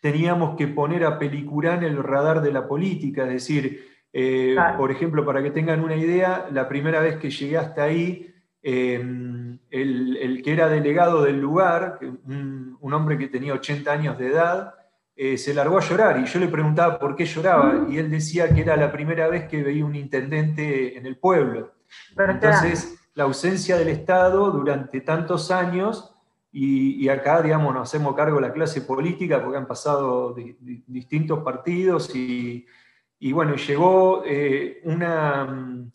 [0.00, 4.90] teníamos que poner a Pelicurá en el radar de la política, es decir, eh, por
[4.90, 10.42] ejemplo, para que tengan una idea, la primera vez que llegué hasta ahí, em, el,
[10.42, 14.74] que era delegado del lugar, un, un, hombre que tenía 80 años de edad,
[15.20, 18.54] eh, se largó a llorar y yo le preguntaba por qué lloraba y él decía
[18.54, 21.72] que era la primera vez que veía un intendente en el pueblo.
[22.16, 26.14] Entonces, la ausencia del Estado durante tantos años
[26.52, 30.36] y, acá, digamos, nos hacemos cargo de la clase política porque han pasado
[30.86, 32.64] distintos partidos y,
[33.32, 35.90] bueno, llegó eh, una,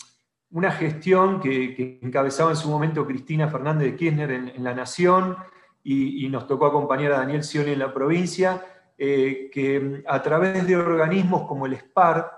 [0.51, 5.37] una, gestión que, encabezaba en su momento Cristina Fernández de Kirchner en, La Nación
[5.83, 8.65] y, nos tocó acompañar a Daniel Scioli en la provincia
[8.97, 12.29] eh, que a través de organismos como el SPAR,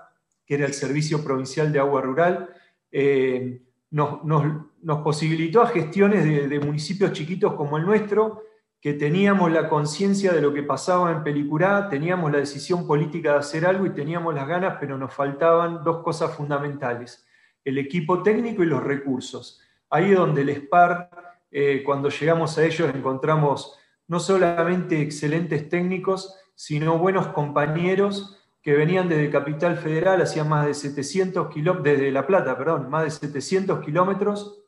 [0.46, 2.48] que era el Servicio Provincial de Agua Rural,
[2.90, 8.42] eh, nos, posibilitó a gestiones de, municipios chiquitos como el nuestro,
[8.86, 13.38] que teníamos la conciencia de lo que pasaba en Pelicurá, teníamos la decisión política de
[13.38, 17.26] hacer algo y teníamos las ganas, pero nos faltaban dos cosas fundamentales,
[17.64, 19.60] el equipo técnico y los recursos.
[19.90, 21.10] Ahí es donde el SPAR,
[21.50, 29.08] eh, cuando llegamos a ellos, encontramos no solamente excelentes técnicos, sino buenos compañeros que venían
[29.08, 33.84] desde Capital Federal, hacían más de 700 kilómetros, desde La Plata, perdón, más de 700
[33.84, 34.62] kilómetros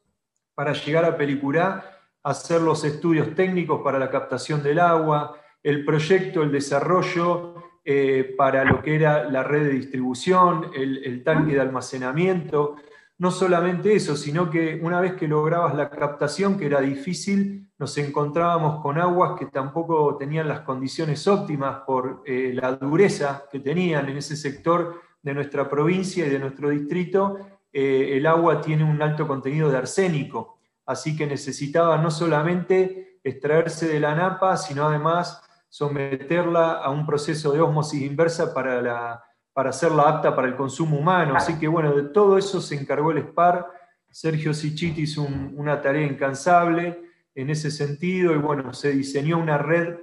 [0.57, 1.98] para llegar a Pelicurá,
[2.31, 8.65] hacer los estudios técnicos para la captación del agua, el proyecto, el desarrollo eh, para
[8.65, 12.77] lo que era la red de distribución, el tanque de almacenamiento,
[13.19, 17.99] no solamente eso, sino que una vez que lograbas la captación, que era difícil, nos
[17.99, 24.09] encontrábamos con aguas que tampoco tenían las condiciones óptimas por eh, la dureza que tenían
[24.09, 27.39] en ese sector de nuestra provincia y de nuestro distrito.
[27.73, 30.58] Eh, el agua tiene un alto contenido de arsénico,
[30.89, 37.53] así que necesitaba no solamente extraerse de la napa, sino además someterla a un proceso
[37.53, 41.35] de osmosis inversa para la para hacerla apta para el consumo humano.
[41.37, 43.67] Así que bueno, de todo eso se encargó el SPAR.
[44.09, 47.03] Sergio Sichiti hizo una tarea incansable
[47.35, 49.97] en ese sentido y bueno, se diseñó una red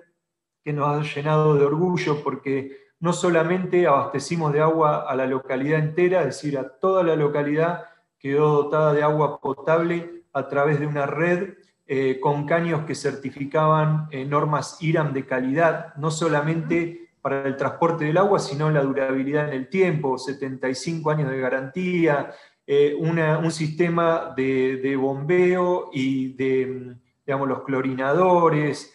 [0.62, 5.80] que nos ha llenado de orgullo porque no solamente abastecimos de agua a la localidad
[5.80, 7.86] entera, es decir, a toda la localidad
[8.20, 11.56] quedó dotada de agua potable a través de una red
[11.88, 18.06] eh, con caños que certificaban eh, normas IRAM de calidad, no solamente para el transporte
[18.06, 22.32] del agua, sino la durabilidad en el tiempo, 75 años de garantía,
[22.68, 28.94] eh, un sistema de, bombeo y de, digamos, los clorinadores,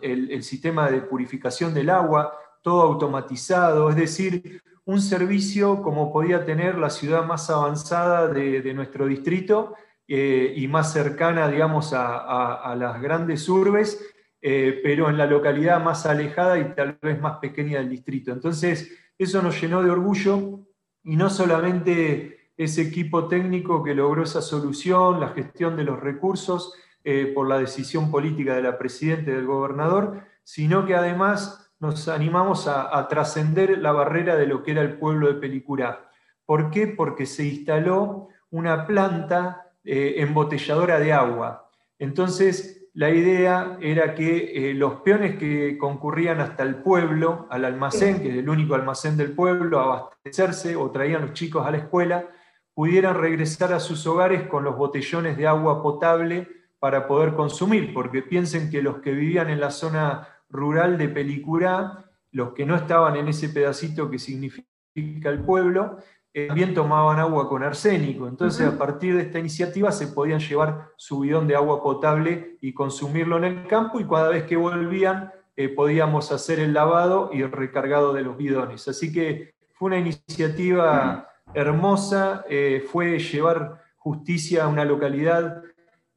[0.00, 2.32] el, sistema de purificación del agua,
[2.62, 9.06] todo automatizado, es decir, un servicio como podía tener la ciudad más avanzada de, nuestro
[9.06, 9.74] distrito
[10.08, 14.00] eh, y más cercana, digamos, a las grandes urbes,
[14.40, 18.32] eh, pero en la localidad más alejada y tal vez más pequeña del distrito.
[18.32, 20.60] Entonces, eso nos llenó de orgullo
[21.02, 26.74] y no solamente ese equipo técnico que logró esa solución, la gestión de los recursos
[27.02, 32.08] eh, por la decisión política de la Presidenta y del gobernador, sino que además nos
[32.08, 36.10] animamos a, trascender la barrera de lo que era el pueblo de Pelicurá.
[36.44, 36.88] ¿Por qué?
[36.88, 41.70] Porque se instaló una planta eh, embotelladora de agua.
[41.98, 48.20] Entonces, la idea era que eh, los peones que concurrían hasta el pueblo, al almacén,
[48.20, 51.78] que es el único almacén del pueblo, a abastecerse o traían los chicos a la
[51.78, 52.28] escuela,
[52.74, 56.46] pudieran regresar a sus hogares con los botellones de agua potable
[56.78, 62.04] para poder consumir, porque piensen que los que vivían en la zona rural de Pelicurá,
[62.30, 65.96] los que no estaban en ese pedacito que significa el pueblo,
[66.46, 68.28] también tomaban agua con arsénico.
[68.28, 72.72] Entonces, a partir de esta iniciativa se podían llevar su bidón de agua potable y
[72.72, 77.42] consumirlo en el campo y cada vez que volvían eh, podíamos hacer el lavado y
[77.42, 78.86] el recargado de los bidones.
[78.86, 85.64] Así que fue una iniciativa hermosa, eh, fue llevar justicia a una localidad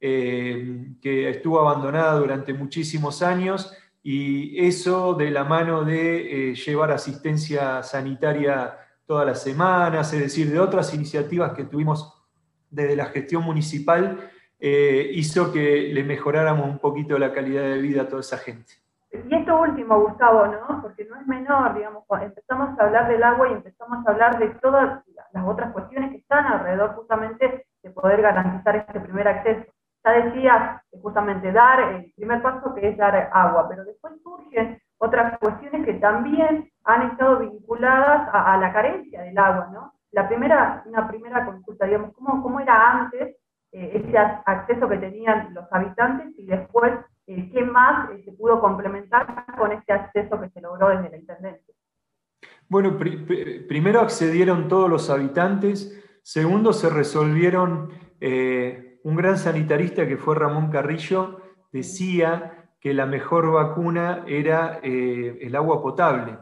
[0.00, 7.82] eh, que estuvo abandonada durante muchísimos años y eso de la mano de llevar asistencia
[7.82, 12.22] sanitaria todas las semanas, es decir, de otras iniciativas que tuvimos
[12.70, 18.02] desde la gestión municipal, eh, hizo que le mejoráramos un poquito la calidad de vida
[18.02, 18.74] a toda esa gente.
[19.12, 20.80] Y esto último, Gustavo, ¿no?
[20.80, 24.48] Porque no es menor, digamos, empezamos a hablar del agua y empezamos a hablar de
[24.60, 29.70] todas las otras cuestiones que están alrededor justamente de poder garantizar este primer acceso.
[30.04, 35.36] Ya decía justamente dar el primer paso que es dar agua, pero después surgen otras
[35.40, 39.92] cuestiones que también han estado vinculadas a, la carencia del agua, ¿no?
[40.12, 43.36] La primera, una primera consulta, digamos, ¿cómo, era antes
[43.72, 46.92] eh, ese acceso que tenían los habitantes y después
[47.26, 49.26] eh, qué más eh, se pudo complementar
[49.58, 51.74] con este acceso que se logró desde la Intendencia.
[52.68, 57.90] Bueno, primero accedieron todos los habitantes, segundo se resolvieron,
[59.04, 61.40] un gran sanitarista que fue Ramón Carrillo
[61.72, 66.36] decía que la mejor vacuna era el agua potable.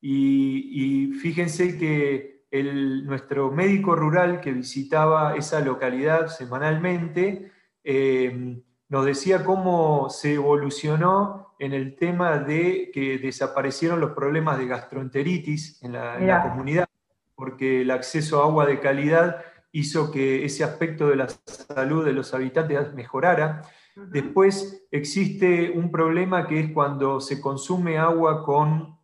[0.00, 7.50] Y, y fíjense que nuestro médico rural que visitaba esa localidad semanalmente
[7.82, 14.66] eh, nos decía cómo se evolucionó en el tema de que desaparecieron los problemas de
[14.66, 16.86] gastroenteritis en la, comunidad,
[17.34, 22.12] porque el acceso a agua de calidad hizo que ese aspecto de la salud de
[22.12, 23.62] los habitantes mejorara.
[23.94, 28.98] Después existe un problema que es cuando se consume agua con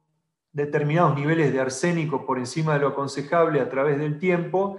[0.53, 4.78] determinados niveles de arsénico por encima de lo aconsejable a través del tiempo,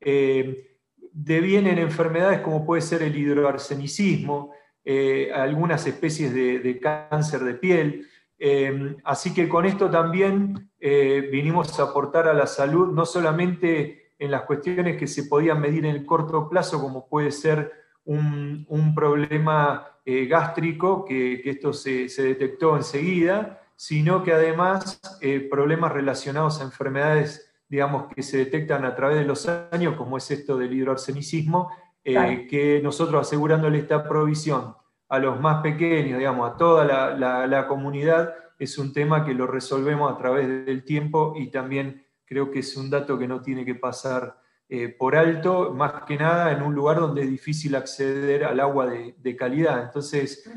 [0.00, 0.78] eh,
[1.12, 4.52] devienen enfermedades como puede ser el hidroarsenicismo,
[4.84, 8.06] eh, algunas especies de, cáncer de piel.
[8.38, 14.30] Eh, así que con esto también vinimos a aportar a la salud, no solamente en
[14.30, 17.70] las cuestiones que se podían medir en el corto plazo, como puede ser
[18.18, 26.60] un, problema gástrico, que, esto se, se detectó enseguida, sino que además eh, problemas relacionados
[26.60, 30.74] a enfermedades, digamos, que se detectan a través de los años, como es esto del
[30.74, 31.70] hidroarsenicismo,
[32.04, 34.76] eh, que nosotros asegurándole esta provisión
[35.08, 40.12] a los más pequeños, digamos, a toda la, comunidad, es un tema que lo resolvemos
[40.12, 43.76] a través del tiempo y también creo que es un dato que no tiene que
[43.76, 48.60] pasar eh, por alto, más que nada en un lugar donde es difícil acceder al
[48.60, 49.82] agua de, calidad.
[49.82, 50.48] Entonces,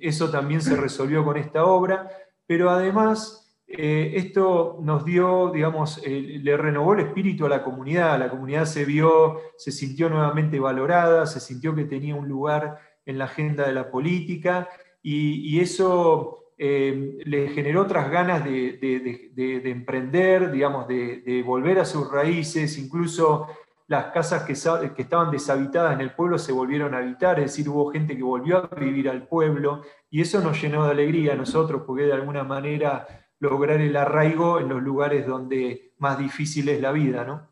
[0.00, 2.10] eso también se resolvió con esta obra
[2.48, 8.18] pero además eh, esto nos dio, digamos, eh, le renovó el espíritu a la comunidad,
[8.18, 13.18] la comunidad se vio, se sintió nuevamente valorada, se sintió que tenía un lugar en
[13.18, 14.66] la agenda de la política
[15.02, 19.30] y, eso eh, le generó otras ganas de,
[19.64, 23.46] emprender, digamos, de, volver a sus raíces, incluso
[23.86, 27.90] las casas que, estaban deshabitadas en el pueblo se volvieron a habitar, es decir, hubo
[27.90, 31.82] gente que volvió a vivir al pueblo y eso nos llenó de alegría a nosotros,
[31.86, 33.06] porque de alguna manera
[33.40, 37.48] lograr el arraigo en los lugares donde más difícil es la vida, ¿no?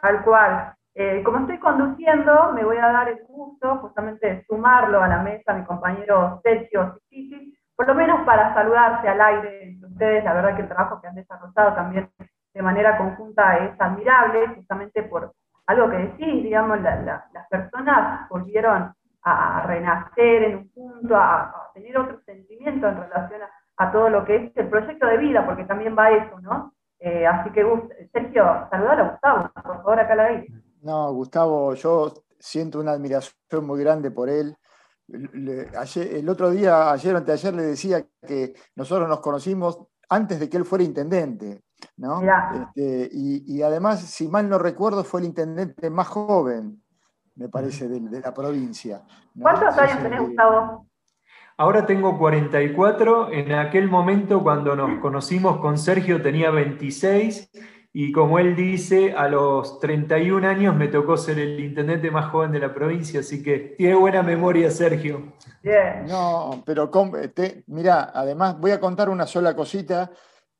[0.00, 0.74] Tal cual.
[0.94, 5.22] Eh, como estoy conduciendo, me voy a dar el gusto justamente de sumarlo a la
[5.22, 10.24] mesa a mi compañero Sergio Cicis, por lo menos para saludarse al aire de ustedes.
[10.24, 12.10] La verdad que el trabajo que han desarrollado también
[12.54, 15.32] de manera conjunta es admirable, justamente por
[15.66, 18.92] algo que decís, digamos, las personas volvieron
[19.22, 23.40] a renacer en un punto, a, tener otro sentimiento en relación
[23.76, 26.72] a, todo lo que es el proyecto de vida, porque también va eso, ¿no?
[27.00, 27.64] Eh, así que,
[28.12, 30.52] Sergio, saludar a Gustavo, por favor, acá la veis.
[30.82, 34.56] No, Gustavo, yo siento una admiración muy grande por él.
[35.08, 39.78] El otro día, ayer o anteayer, le decía que nosotros nos conocimos
[40.08, 41.62] antes de que él fuera intendente.
[41.96, 42.22] ¿no?
[42.22, 46.82] Este, y, y, además, si mal no recuerdo, fue el intendente más joven
[47.36, 49.02] me parece, de, la provincia.
[49.40, 50.86] ¿Cuántos años tenés, Gustavo?
[51.56, 57.50] Ahora tengo 44, en aquel momento cuando nos conocimos con Sergio tenía 26
[57.92, 62.52] y como él dice, a los 31 años me tocó ser el intendente más joven
[62.52, 65.34] de la provincia, así que tiene buena memoria Sergio.
[65.62, 66.06] Bien.
[66.06, 66.90] No, pero
[67.66, 70.10] mira, además voy a contar una sola cosita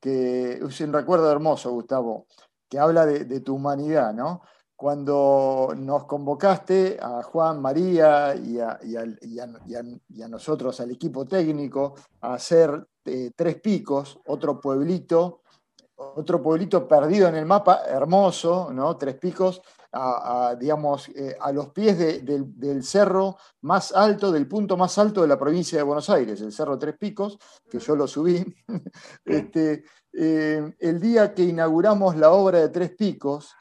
[0.01, 2.26] que es un recuerdo hermoso, Gustavo,
[2.68, 4.43] que habla de, de tu humanidad, ¿no?
[4.83, 13.30] cuando nos convocaste a Juan, María y a, nosotros, al equipo técnico, a hacer eh,
[13.37, 15.41] Tres Picos, otro pueblito,
[16.15, 18.97] otro pueblito perdido en el mapa, hermoso, ¿no?
[18.97, 24.97] Tres Picos, a, digamos, eh, a los pies del cerro más alto, del punto más
[24.99, 27.39] alto de la provincia de Buenos Aires, el Cerro Tres Picos,
[27.69, 28.43] que yo lo subí.
[29.25, 33.55] este, eh, el día que inauguramos la obra de Tres Picos,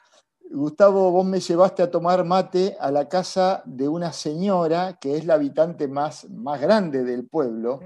[0.54, 5.24] Gustavo, vos me llevaste a tomar mate a la casa de una señora que es
[5.24, 7.80] la habitante más, más grande del pueblo.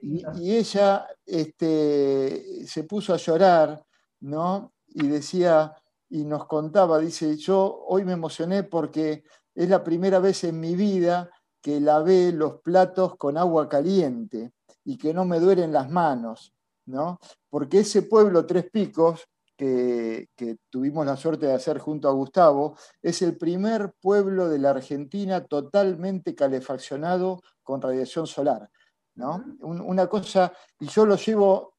[0.00, 3.84] y, ella este, se puso a llorar,
[4.20, 4.72] ¿no?
[4.88, 5.76] Y decía,
[6.08, 9.22] y nos contaba, dice, yo hoy me emocioné porque
[9.54, 11.30] es la primera vez en mi vida
[11.60, 14.52] que lavé los platos con agua caliente
[14.84, 16.54] y que no me duelen las manos,
[16.86, 17.18] ¿no?
[17.50, 19.28] Porque ese pueblo Tres Picos
[19.60, 24.70] que, tuvimos la suerte de hacer junto a Gustavo, es el primer pueblo de la
[24.70, 28.70] Argentina totalmente calefaccionado con radiación solar.
[29.16, 29.44] ¿no?
[29.60, 31.74] una cosa, y yo lo llevo,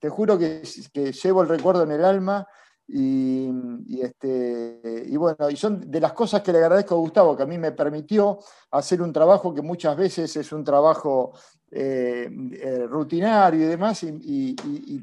[0.00, 0.62] te juro que,
[1.22, 2.46] llevo el recuerdo en el alma,
[2.92, 7.44] Y, este, y bueno, y son de las cosas que le agradezco a Gustavo, que
[7.44, 8.40] a mí me permitió
[8.72, 11.32] hacer un trabajo que muchas veces es un trabajo
[11.72, 14.54] eh, eh, rutinario y demás, y,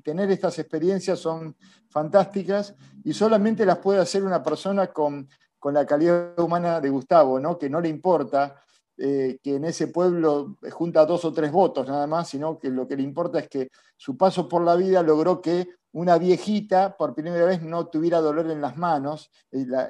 [0.04, 1.56] tener estas experiencias son
[1.90, 5.28] fantásticas y solamente las puede hacer una persona con,
[5.60, 7.58] con la calidad humana de Gustavo, ¿no?
[7.58, 8.62] que no le importa
[8.98, 12.88] eh, que en ese pueblo junta dos o tres votos nada más, sino que lo
[12.88, 17.14] que le importa es que su paso por la vida logró que una viejita por
[17.14, 19.30] primera vez no tuviera dolor en las manos.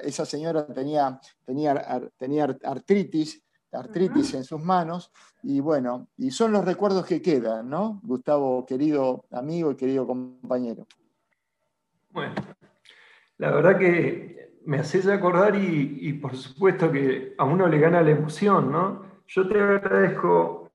[0.02, 3.42] esa señora tenía, tenía, tenía artritis,
[3.72, 5.12] artritis en sus manos,
[5.42, 8.00] y bueno, y son los recuerdos que quedan, ¿no?
[8.02, 10.86] Gustavo, querido amigo y querido compañero.
[12.10, 12.34] Bueno,
[13.36, 18.10] la verdad que me haces acordar y, por supuesto que a uno le gana la
[18.10, 19.02] emoción, ¿no?
[19.26, 20.70] Yo te agradezco,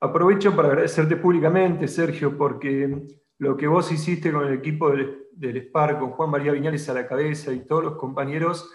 [0.00, 3.06] aprovecho para agradecerte públicamente, Sergio, porque
[3.38, 6.94] lo que vos hiciste con el equipo del, del SPAR, con Juan María Viñales a
[6.94, 8.70] la cabeza y todos los compañeros,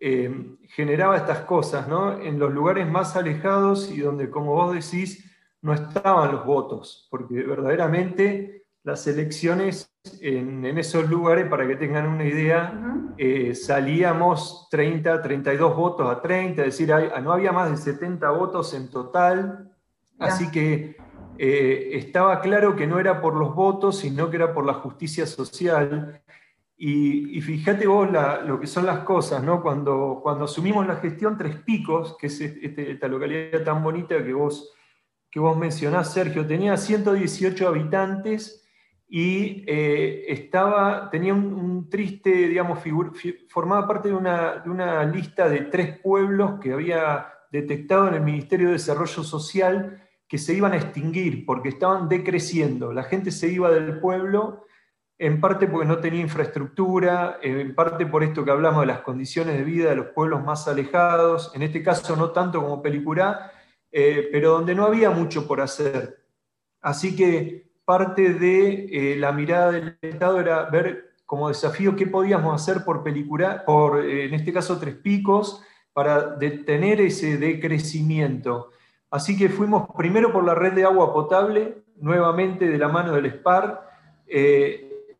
[0.00, 2.18] eh, generaba estas cosas, ¿no?
[2.18, 5.30] En los lugares más alejados y donde, como vos decís,
[5.62, 9.92] no estaban los votos, porque verdaderamente las elecciones
[10.22, 12.72] en, esos lugares, para que tengan una idea,
[13.18, 18.72] eh, salíamos 30, 32 votos a 30, es decir, no había más de 70 votos
[18.72, 19.70] en total,
[20.18, 20.96] así que
[21.36, 25.26] eh, estaba claro que no era por los votos, sino que era por la justicia
[25.26, 26.22] social.
[26.82, 28.08] Y, fíjate vos
[28.46, 29.60] lo que son las cosas, ¿no?
[29.60, 34.32] Cuando, cuando asumimos la gestión Tres Picos, que es este, esta localidad tan bonita que
[34.32, 34.72] vos,
[35.30, 38.66] que vos mencionás, Sergio, tenía 118 habitantes
[39.06, 42.78] y eh, estaba, tenía un, triste, digamos,
[43.50, 48.22] formaba parte de una, de una, lista de tres pueblos que había detectado en el
[48.22, 52.90] Ministerio de Desarrollo Social que se iban a extinguir porque estaban decreciendo.
[52.90, 54.64] La gente se iba del pueblo,
[55.20, 59.58] en parte porque no tenía infraestructura, en parte por esto que hablamos de las condiciones
[59.58, 63.52] de vida de los pueblos más alejados, en este caso no tanto como Pelicurá,
[63.92, 66.24] eh, pero donde no había mucho por hacer.
[66.80, 72.54] Así que parte de eh, la mirada del Estado era ver como desafío qué podíamos
[72.54, 75.62] hacer por película, por, eh, en este caso, Tres Picos,
[75.92, 78.70] para detener ese decrecimiento.
[79.10, 83.30] Así que fuimos primero por la red de agua potable, nuevamente de la mano del
[83.30, 83.86] SPAR.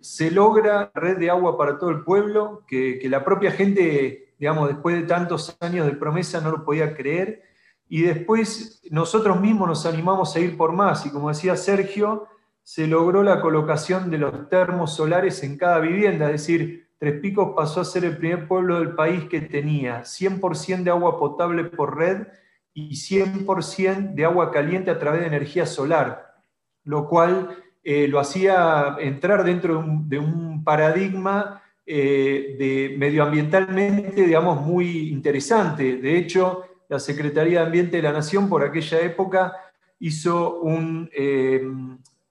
[0.01, 4.96] Se logra red de agua para todo el pueblo, que, la propia gente, digamos, después
[4.96, 7.42] de tantos años de promesa no lo podía creer.
[7.88, 11.05] Y después nosotros mismos nos animamos a ir por más.
[11.07, 12.28] Y como decía Sergio,
[12.62, 17.55] se logró la colocación de los termos solares en cada vivienda, es decir, Tres Picos
[17.57, 21.96] pasó a ser el primer pueblo del país que tenía 100% de agua potable por
[21.96, 22.26] red
[22.74, 26.42] y 100% de agua caliente a través de energía solar,
[26.84, 27.57] lo cual
[27.93, 35.97] eh, lo hacía entrar dentro de un, paradigma eh, de medioambientalmente, digamos, muy interesante.
[35.97, 39.57] De hecho, la Secretaría de Ambiente de la Nación por aquella época
[39.99, 41.68] hizo un, eh,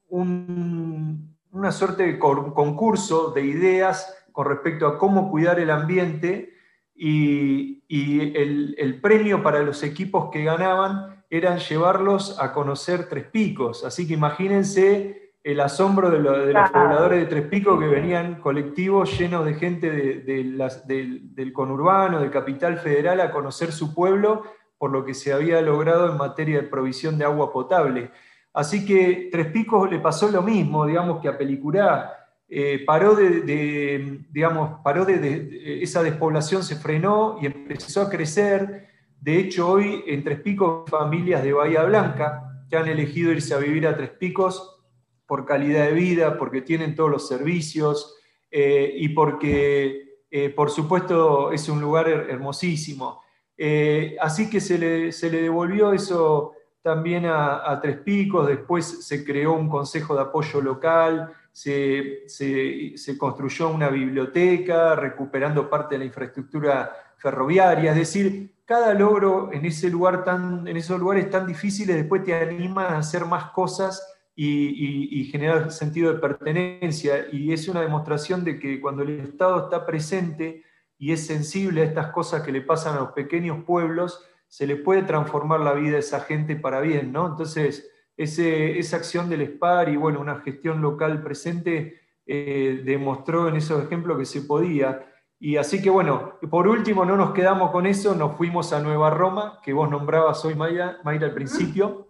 [0.08, 6.54] una suerte de concurso de ideas con respecto a cómo cuidar el ambiente
[6.94, 13.84] y, el, premio para los equipos que ganaban eran llevarlos a conocer Tres Picos.
[13.84, 19.44] Así que imagínense el asombro de, los pobladores de Tres Picos que venían colectivos llenos
[19.46, 24.42] de gente del conurbano, de Capital Federal, a conocer su pueblo
[24.76, 28.10] por lo que se había logrado en materia de provisión de agua potable.
[28.52, 32.16] Así que Tres Picos le pasó lo mismo, digamos, que a Pelicurá.
[32.48, 38.88] Eh, paró de, digamos, paró de, esa despoblación se frenó y empezó a crecer.
[39.20, 43.58] De hecho, hoy en Tres Picos familias de Bahía Blanca que han elegido irse a
[43.58, 44.79] vivir a Tres Picos
[45.30, 48.16] por calidad de vida, porque tienen todos los servicios
[48.50, 53.22] eh, y porque, eh, por supuesto, es un lugar hermosísimo.
[54.20, 59.52] así que se le, se le devolvió eso también a, Tres Picos, después se creó
[59.52, 62.24] un consejo de apoyo local, se,
[63.16, 69.90] construyó una biblioteca, recuperando parte de la infraestructura ferroviaria, es decir, cada logro en, ese
[69.90, 74.00] lugar tan, en esos lugares tan difíciles después te anima a hacer más cosas
[74.42, 77.26] y, y, generar sentido de pertenencia.
[77.30, 80.64] Y es una demostración de que cuando el Estado está presente
[80.96, 84.76] y es sensible a estas cosas que le pasan a los pequeños pueblos, se le
[84.76, 87.26] puede transformar la vida a esa gente para bien, ¿no?
[87.26, 93.84] Entonces, esa acción del SPAR y bueno, una gestión local presente eh, demostró en esos
[93.84, 95.06] ejemplos que se podía.
[95.38, 99.10] Y así que bueno, por último no nos quedamos con eso, nos fuimos a Nueva
[99.10, 102.08] Roma, que vos nombrabas hoy, Mayra, Mayra al principio,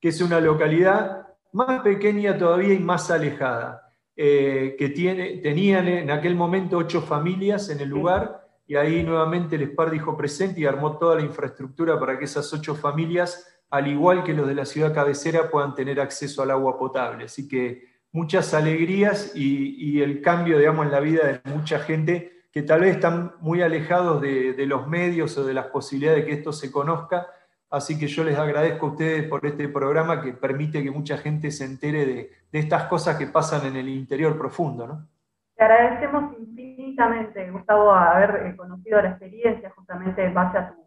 [0.00, 1.24] que es una localidad
[1.54, 3.80] más pequeña todavía y más alejada.
[4.16, 9.56] eh, que tiene, tenían en aquel momento ocho familias en el lugar y ahí nuevamente
[9.56, 13.88] el SPAR dijo presente y armó toda la infraestructura para que esas ocho familias, al
[13.88, 17.24] igual que los de la ciudad cabecera, puedan tener acceso al agua potable.
[17.24, 22.62] Así que muchas alegrías y, el cambio, digamos, en la vida de mucha gente que
[22.62, 26.52] tal vez están muy alejados de, los medios o de las posibilidades de que esto
[26.52, 27.26] se conozca.
[27.74, 31.50] Así que yo les agradezco a ustedes por este programa que permite que mucha gente
[31.50, 34.86] se entere de, estas cosas que pasan en el interior profundo.
[34.86, 35.08] ¿no?
[35.56, 40.84] Te agradecemos infinitamente, Gustavo, haber eh, conocido la experiencia justamente en base a tu,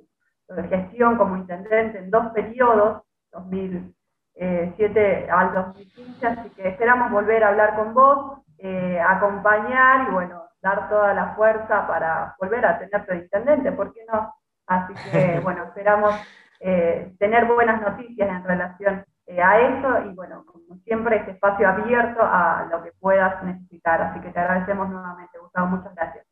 [0.69, 3.01] gestión como intendente en dos periodos,
[3.33, 10.43] 2007 al 2015, así que esperamos volver a hablar con vos, eh, acompañar y bueno,
[10.61, 14.33] dar toda la fuerza para volver a tenerte de intendente, ¿por qué no?
[14.67, 16.15] Así que bueno, esperamos
[16.59, 21.67] eh, tener buenas noticias en relación eh, a eso y bueno, como siempre, este espacio
[21.67, 24.01] abierto a lo que puedas necesitar.
[24.01, 26.25] Así que te agradecemos nuevamente, Gustavo, muchas gracias.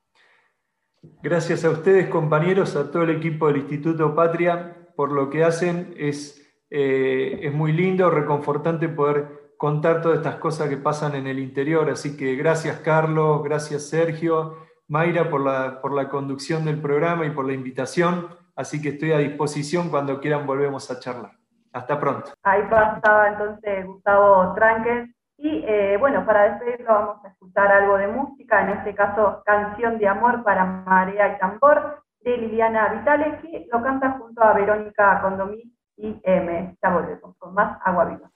[1.22, 5.94] Gracias a ustedes, compañeros, a todo el equipo del Instituto Patria, por lo que hacen.
[5.98, 11.40] Es, eh, es muy lindo, reconfortante poder contar todas estas cosas que pasan en el
[11.40, 11.90] interior.
[11.90, 14.58] Así que gracias, Carlos, gracias, Sergio,
[14.88, 19.12] Mayra, por la, por la conducción del programa y por la invitación así que estoy
[19.12, 21.32] a disposición cuando quieran volvemos a charlar.
[21.74, 22.32] Hasta pronto.
[22.44, 25.10] Ahí pasaba entonces Gustavo Tranques.
[25.38, 29.98] Y eh, bueno, para despedirlo vamos a escuchar algo de música, en este caso Canción
[29.98, 35.22] de Amor para Marea y Tambor, de Liliana Vitales, que lo canta junto a Verónica
[35.22, 36.78] Condomí y M.
[36.82, 38.32] Ya volvemos con más Agua Viva.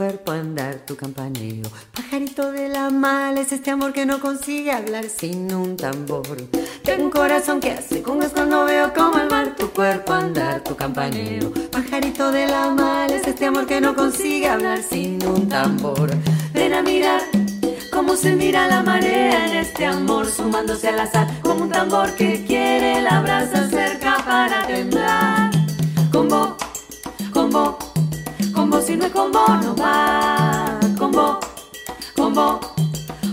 [0.00, 1.68] Cuerpo andar, tu campaneo.
[1.92, 6.38] Pajarito de la mal es este amor que no consigue hablar sin un tambor.
[6.82, 10.74] Tengo un corazón que hace con cuando veo como el mar, tu cuerpo andar, tu
[10.74, 11.52] campaneo.
[11.70, 16.08] Pajarito de la mal es este amor que no consigue hablar sin un tambor.
[16.54, 17.20] Ven a mirar
[17.92, 22.46] cómo se mira la marea en este amor, sumándose al azar como un tambor que
[22.46, 25.50] quiere la brasa cerca para temblar.
[26.10, 26.26] Con
[27.50, 27.89] vos,
[28.70, 30.78] con vos si no es con vos no va.
[32.32, 32.58] Vos,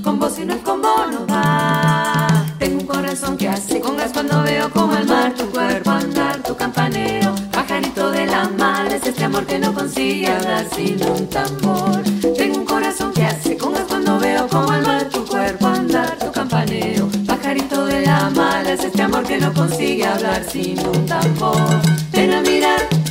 [0.04, 2.28] con vos si no es con vos no va.
[2.58, 6.56] Tengo un corazón que hace congas cuando veo como el mar tu cuerpo andar, tu
[6.56, 7.36] campaneo.
[7.52, 12.02] Pajarito de la mar es este amor que no consigue hablar sin un tambor.
[12.36, 16.32] Tengo un corazón que hace congas cuando veo como el mar tu cuerpo andar, tu
[16.32, 17.08] campaneo.
[17.28, 21.80] Pajarito de la mar es este amor que no consigue hablar sin un tambor.
[22.12, 23.07] Ven a mirar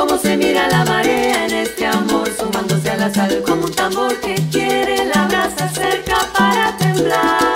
[0.00, 4.18] cómo se mira la marea en este amor, sumándose a la sal como un tambor
[4.20, 7.49] que quiere la brasa cerca para temblar.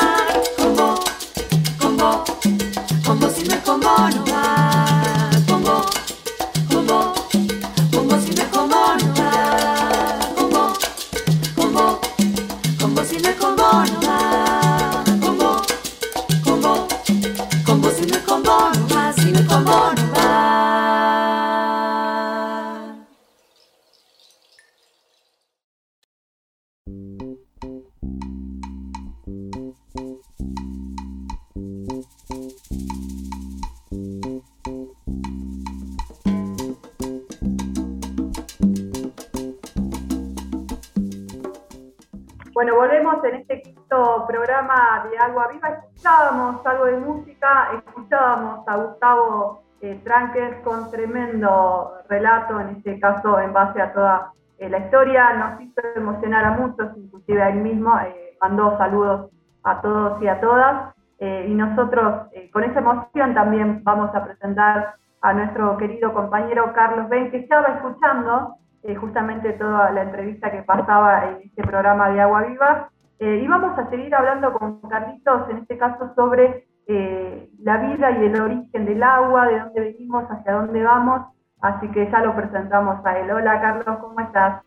[45.35, 45.69] De Agua Viva.
[45.69, 53.41] Escuchábamos algo de música, escuchábamos a Gustavo eh, Tranques con tremendo relato, en este caso
[53.41, 55.33] en base a toda eh, la historia.
[55.35, 57.99] Nos hizo emocionar a muchos, inclusive a él mismo.
[57.99, 59.31] Eh, mandó saludos
[59.65, 60.95] a todos y a todas.
[61.21, 67.31] y nosotros con esa emoción también vamos a presentar a nuestro querido compañero Carlos Ben,
[67.31, 72.43] que estaba escuchando eh, justamente toda la entrevista que pasaba en este programa de Agua
[72.43, 72.91] Viva.
[73.25, 78.11] Eh, y vamos a seguir hablando con Carlitos, en este caso, sobre eh, la vida
[78.11, 81.23] y el origen del agua, de dónde venimos, hacia dónde vamos.
[81.63, 83.31] Así que ya lo presentamos a él.
[83.31, 84.63] Hola Carlos, ¿cómo estás?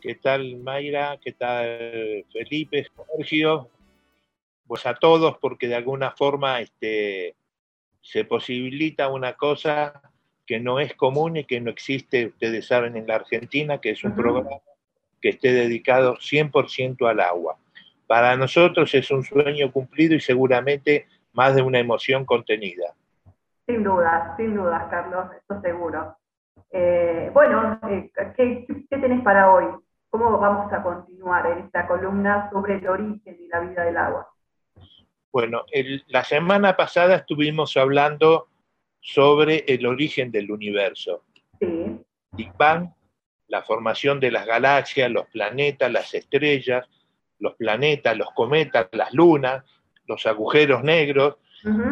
[0.00, 1.18] ¿Qué tal Mayra?
[1.22, 2.86] ¿Qué tal Felipe,
[3.18, 3.68] Sergio?
[4.66, 7.36] Pues a todos, porque de alguna forma este,
[8.00, 10.00] se posibilita una cosa
[10.46, 14.02] que no es común y que no existe, ustedes saben, en la Argentina, que es
[14.04, 14.56] un programa
[15.20, 17.58] que esté dedicado 100% al agua.
[18.06, 22.94] Para nosotros es un sueño cumplido y seguramente más de una emoción contenida.
[23.66, 26.16] Sin duda, sin dudas, Carlos, eso seguro.
[26.70, 29.64] Eh, bueno, eh, ¿qué, ¿qué, tenés para hoy?
[30.10, 34.28] ¿Cómo vamos a continuar en esta columna sobre el origen y la vida del agua?
[35.32, 35.64] Bueno,
[36.08, 38.48] la semana pasada estuvimos hablando
[39.00, 41.24] sobre el origen del universo.
[41.58, 42.00] Sí.
[42.32, 42.90] Big Bang,
[43.48, 46.88] la formación de las galaxias, los planetas, las estrellas,
[47.38, 49.64] los planetas, los cometas, las lunas,
[50.06, 51.36] los agujeros negros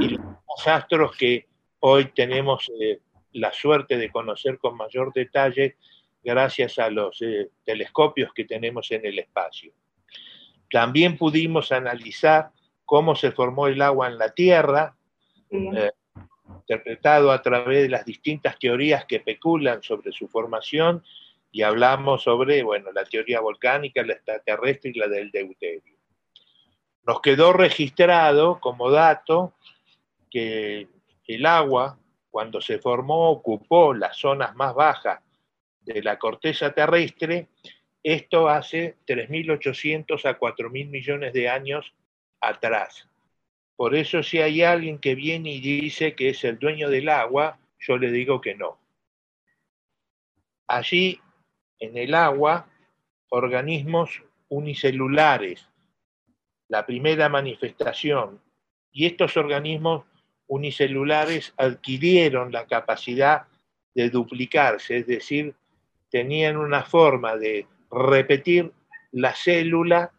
[0.01, 1.47] y los astros que
[1.81, 3.01] hoy tenemos eh,
[3.33, 5.77] la suerte de conocer con mayor detalle
[6.23, 9.73] gracias a los eh, telescopios que tenemos en el espacio.
[10.71, 12.51] También pudimos analizar
[12.85, 14.97] cómo se formó el agua en la Tierra,
[15.51, 15.91] eh,
[16.61, 21.03] interpretado a través de las distintas teorías que especulan sobre su formación,
[21.53, 25.97] y hablamos sobre, bueno, la teoría volcánica, la extraterrestre y la del deuterio.
[27.07, 29.55] Nos quedó registrado como dato
[30.31, 30.89] que
[31.27, 31.99] el agua,
[32.31, 35.21] cuando se formó, ocupó las zonas más bajas
[35.83, 37.49] de la corteza terrestre,
[38.03, 41.93] esto hace 3.800 a 4.000 millones de años
[42.41, 43.09] atrás.
[43.77, 47.59] Por eso si hay alguien que viene y dice que es el dueño del agua,
[47.79, 48.79] yo le digo que no.
[50.67, 51.21] Allí,
[51.83, 52.69] en el agua,
[53.31, 55.69] organismos unicelulares,
[56.69, 58.41] la primera manifestación,
[58.93, 60.05] y estos organismos
[60.47, 63.49] unicelulares adquirieron la capacidad
[63.95, 65.57] de duplicarse, es decir,
[66.09, 68.73] tenían una forma de repetir
[69.11, 70.13] la célula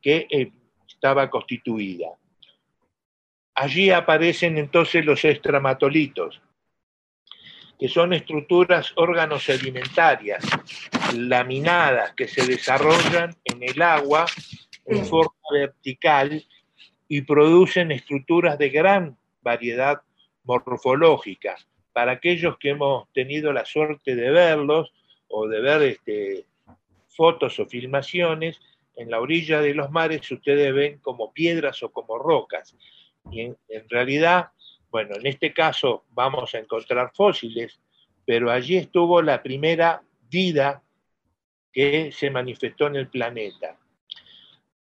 [0.00, 0.52] que eh,
[0.86, 2.10] estaba constituida.
[3.56, 6.40] Allí aparecen entonces los estramatolitos,
[7.82, 10.44] que son estructuras órganos-sedimentarias,
[11.16, 14.24] laminadas, que se desarrollan en el agua
[14.86, 16.46] en forma vertical
[17.08, 20.00] y producen estructuras de gran variedad
[20.44, 21.56] morfológica.
[21.92, 24.92] Para aquellos que hemos tenido la suerte de verlos,
[25.26, 26.44] o de ver este,
[27.08, 28.60] fotos o filmaciones,
[28.94, 32.76] en la orilla de los mares ustedes ven como piedras o como rocas.
[33.32, 33.56] Y en,
[33.88, 34.50] realidad,
[34.92, 37.80] bueno, en este caso vamos a encontrar fósiles,
[38.26, 40.82] pero allí estuvo la primera vida
[41.72, 43.78] que se manifestó en el planeta.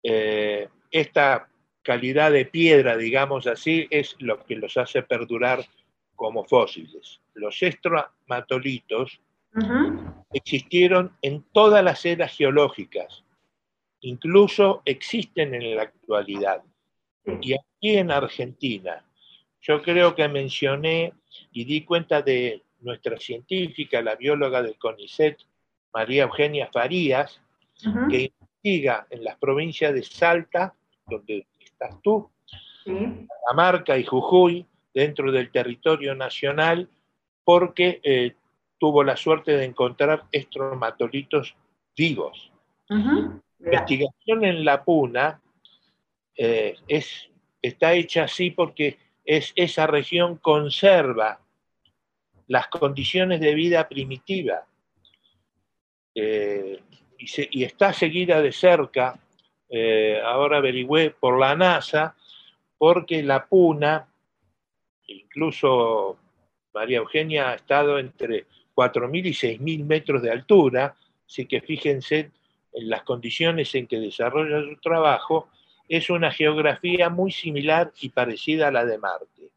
[0.01, 1.47] Eh, esta
[1.83, 5.63] calidad de piedra, digamos así, es lo que los hace perdurar
[6.15, 7.21] como fósiles.
[7.35, 9.21] Los estromatolitos
[10.33, 13.23] existieron en todas las eras geológicas,
[14.01, 16.63] incluso existen en la actualidad.
[17.41, 19.03] Y aquí en Argentina,
[19.61, 21.13] yo creo que mencioné
[21.51, 25.37] y di cuenta de nuestra científica, la bióloga del CONICET,
[25.93, 27.41] María Eugenia Farías,
[28.09, 30.73] que investiga en las provincias de Salta,
[31.07, 32.29] donde estás tú,
[32.85, 36.89] Catamarca y Jujuy, dentro del territorio nacional,
[37.43, 38.35] porque eh,
[38.77, 41.55] tuvo la suerte de encontrar estromatolitos
[41.95, 42.51] vivos.
[42.87, 45.41] La investigación en la puna
[46.35, 47.29] eh, es,
[47.61, 48.97] está hecha así porque
[49.29, 51.39] es, esa región conserva
[52.47, 54.65] las condiciones de vida primitiva
[56.15, 56.79] eh,
[57.19, 59.19] y, está seguida de cerca,
[59.69, 62.15] eh, ahora averigüé, por la NASA,
[62.75, 64.07] porque la puna,
[65.05, 66.17] incluso
[66.73, 70.95] María Eugenia ha estado entre 4.000 y 6.000 metros de altura,
[71.27, 72.31] así que fíjense
[72.73, 75.49] en las condiciones en que desarrolla su trabajo,
[75.89, 79.49] es una geografía muy similar y parecida a la de Marte.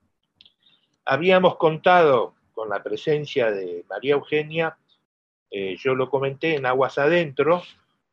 [1.05, 4.77] Habíamos contado con la presencia de María Eugenia,
[5.51, 7.63] eh, yo lo comenté en Aguas Adentro,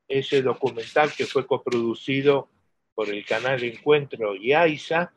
[0.08, 2.50] ese documental que fue coproducido
[2.94, 5.14] por el canal Encuentro y AISA,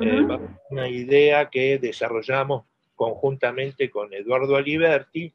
[0.00, 0.26] eh,
[0.70, 5.30] una idea que desarrollamos conjuntamente con Eduardo Aliberti,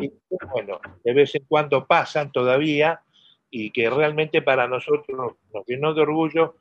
[0.00, 0.12] y
[0.52, 3.02] bueno, de vez en cuando pasan todavía
[3.50, 6.56] y que realmente para nosotros nos llenó de orgullo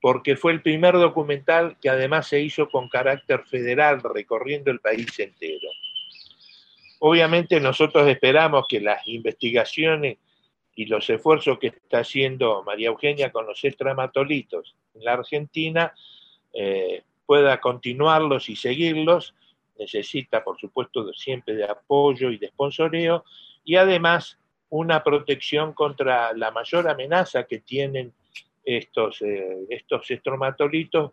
[0.00, 5.18] porque fue el primer documental que además se hizo con carácter federal recorriendo el país
[5.18, 5.68] entero.
[6.98, 10.18] Obviamente nosotros esperamos que las investigaciones
[10.74, 15.94] y los esfuerzos que está haciendo María Eugenia con los estramatolitos en la Argentina
[16.52, 19.34] eh, pueda continuarlos y seguirlos,
[19.78, 23.24] necesita, por supuesto, siempre de apoyo y de sponsoreo,
[23.64, 24.38] y además
[24.74, 28.12] una protección contra la mayor amenaza que tienen
[28.64, 31.12] estos, eh, estos estromatolitos,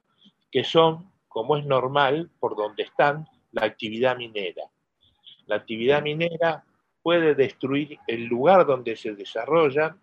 [0.51, 4.63] que son, como es normal, por donde están, la actividad minera.
[5.45, 6.63] La actividad minera
[7.03, 9.99] puede destruir el lugar donde se desarrollan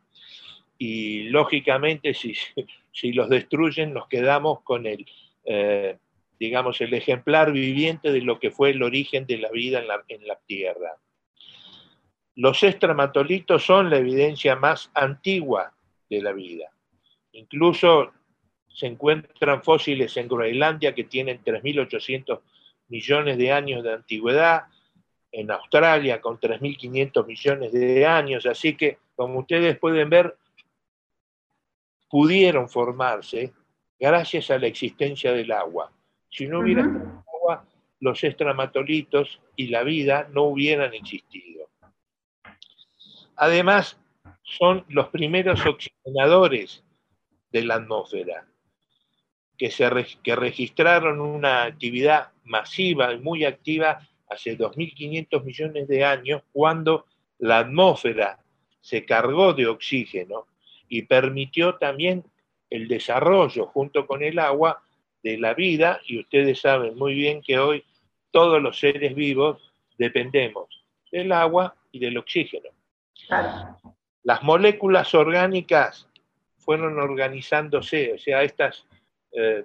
[0.78, 2.34] y lógicamente si,
[2.92, 5.04] si los destruyen nos quedamos con el,
[5.44, 5.98] eh,
[6.38, 10.04] digamos, el ejemplar viviente de lo que fue el origen de la vida en la,
[10.06, 10.96] en la Tierra.
[12.38, 15.72] Los estramatolitos son la evidencia más antigua
[16.08, 16.70] de la vida.
[17.32, 18.12] Incluso
[18.68, 22.38] se encuentran fósiles en Groenlandia que tienen 3.800
[22.90, 24.66] millones de años de antigüedad,
[25.32, 30.36] en Australia con 3.500 millones de años, así que como ustedes pueden ver,
[32.08, 33.52] pudieron formarse
[33.98, 35.90] gracias a la existencia del agua.
[36.30, 37.64] Si no hubiera agua,
[37.98, 41.67] los estramatolitos y la vida no hubieran existido.
[43.38, 43.96] Además,
[44.42, 46.82] son los primeros oxigenadores
[47.52, 48.48] de la atmósfera,
[49.56, 49.88] que, se,
[50.24, 57.06] que registraron una actividad masiva y muy activa hace 2.500 millones de años, cuando
[57.38, 58.40] la atmósfera
[58.80, 60.46] se cargó de oxígeno
[60.88, 62.24] y permitió también
[62.70, 64.82] el desarrollo junto con el agua
[65.22, 67.84] de la vida, y ustedes saben muy bien que hoy
[68.32, 72.70] todos los seres vivos dependemos del agua y del oxígeno.
[74.22, 76.08] Las moléculas orgánicas
[76.58, 78.86] fueron organizándose, o sea, estas
[79.32, 79.64] eh,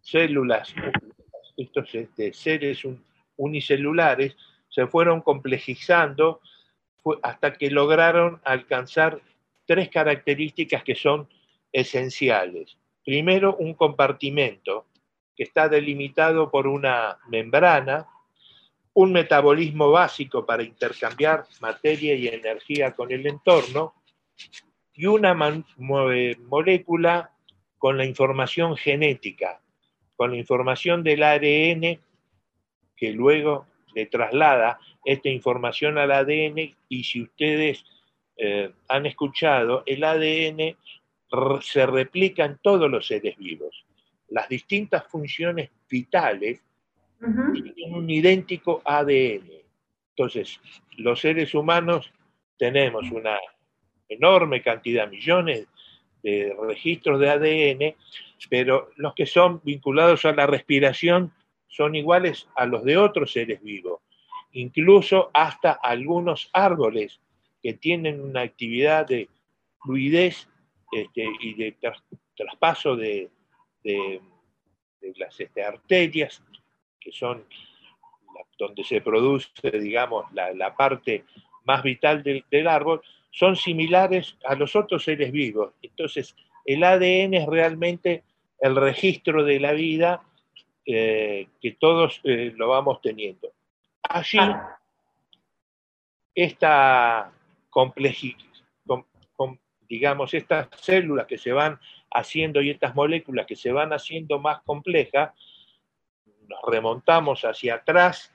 [0.00, 0.74] células,
[1.56, 2.82] estos este, seres
[3.36, 4.36] unicelulares,
[4.68, 6.40] se fueron complejizando
[7.22, 9.20] hasta que lograron alcanzar
[9.66, 11.28] tres características que son
[11.72, 12.76] esenciales.
[13.04, 14.86] Primero, un compartimento
[15.36, 18.06] que está delimitado por una membrana,
[18.94, 23.94] un metabolismo básico para intercambiar materia y energía con el entorno
[24.94, 25.34] y una
[26.48, 27.30] molécula
[27.76, 29.60] con la información genética,
[30.16, 32.00] con la información del ARN
[32.96, 37.84] que luego le traslada esta información al ADN y si ustedes
[38.36, 40.76] eh, han escuchado, el ADN
[41.62, 43.84] se replica en todos los seres vivos.
[44.28, 46.62] Las distintas funciones vitales
[47.52, 49.50] tienen un idéntico ADN.
[50.16, 50.60] Entonces,
[50.96, 52.12] los seres humanos
[52.56, 53.38] tenemos una
[54.08, 55.66] enorme cantidad, millones
[56.22, 57.94] de registros de ADN,
[58.48, 61.32] pero los que son vinculados a la respiración
[61.68, 64.00] son iguales a los de otros seres vivos,
[64.52, 67.20] incluso hasta algunos árboles
[67.62, 69.28] que tienen una actividad de
[69.82, 70.48] fluidez
[70.92, 71.76] este, y de
[72.36, 73.30] traspaso de,
[75.16, 76.42] las este, arterias,
[77.04, 77.44] que son
[78.58, 81.24] donde se produce, digamos, la, parte
[81.64, 85.72] más vital del, árbol, son similares a los otros seres vivos.
[85.82, 86.34] Entonces,
[86.64, 88.22] el ADN es realmente
[88.60, 90.22] el registro de la vida
[90.86, 93.52] eh, que todos eh, lo vamos teniendo.
[94.02, 94.38] Allí,
[96.34, 97.32] esta
[99.88, 101.78] digamos, estas células que se van
[102.10, 105.32] haciendo y estas moléculas que se van haciendo más complejas,
[106.48, 108.32] nos remontamos hacia atrás,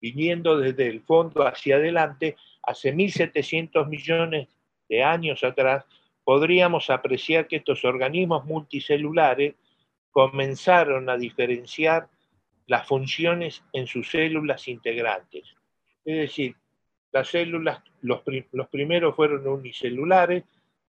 [0.00, 4.48] viniendo desde el fondo hacia adelante, hace 1.700 millones
[4.88, 5.84] de años atrás,
[6.24, 9.54] podríamos apreciar que estos organismos multicelulares
[10.10, 12.08] comenzaron a diferenciar
[12.66, 15.54] las funciones en sus células integrantes.
[16.04, 16.56] Es decir,
[17.12, 18.22] las células, los,
[18.70, 20.44] primeros fueron unicelulares,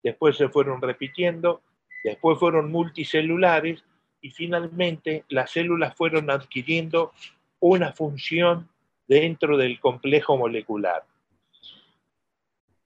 [0.04, 1.62] después se fueron repitiendo,
[2.04, 3.84] después fueron multicelulares
[4.22, 7.12] y finalmente las células fueron adquiriendo
[7.60, 8.70] una función
[9.08, 11.04] dentro del complejo molecular.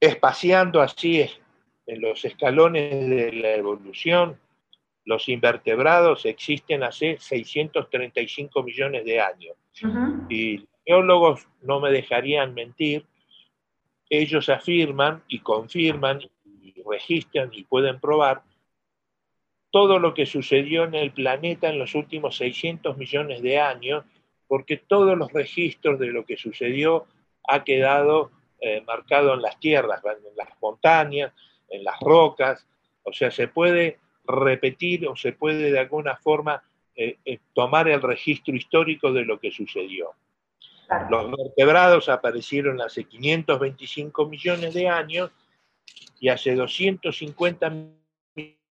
[0.00, 1.24] Espaciando así
[1.86, 4.38] en los escalones de la evolución,
[5.04, 9.56] los invertebrados existen hace 635 millones de años.
[10.28, 13.06] Y los biólogos no me dejarían mentir
[14.10, 16.20] ellos afirman y confirman
[16.62, 18.42] y registran y pueden probar
[19.76, 24.06] todo lo que sucedió en el planeta en los últimos 600 millones de años,
[24.48, 27.04] porque todos los registros de lo que sucedió
[27.46, 31.34] ha quedado eh, marcado en las tierras, en las montañas,
[31.68, 32.66] en las rocas,
[33.02, 36.62] o sea, se puede repetir o se puede de alguna forma
[36.94, 40.12] eh, eh, tomar el registro histórico de lo que sucedió.
[41.10, 45.32] Los vertebrados aparecieron hace 525 millones de años
[46.18, 48.05] y hace 250 millones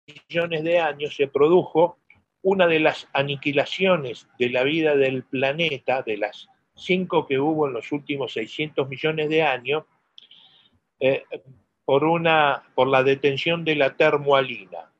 [0.06, 1.98] de años se produjo
[2.42, 7.74] una de las aniquilaciones de la vida del planeta, de las cinco que hubo en
[7.74, 9.84] los últimos 600 millones de años,
[10.98, 11.24] eh,
[11.84, 14.90] por, una, por la detención de la termoalina.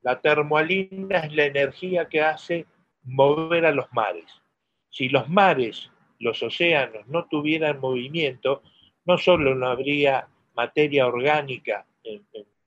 [0.00, 2.66] La termoalina es la energía que hace
[3.02, 4.42] mover a los mares.
[4.88, 8.62] Si los mares, los océanos no tuvieran movimiento,
[9.04, 12.24] no solo no habría materia orgánica en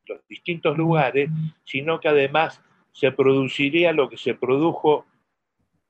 [0.08, 1.30] los distintos lugares,
[1.64, 5.06] sino que además se produciría lo que se produjo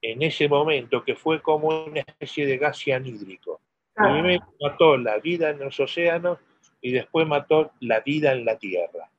[0.02, 3.62] en ese momento, que fue como una especie de gas cianhídrico.
[3.94, 6.40] Primero mató la vida en los océanos
[6.82, 9.10] y después mató la vida en la tierra.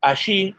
[0.00, 0.54] Allí,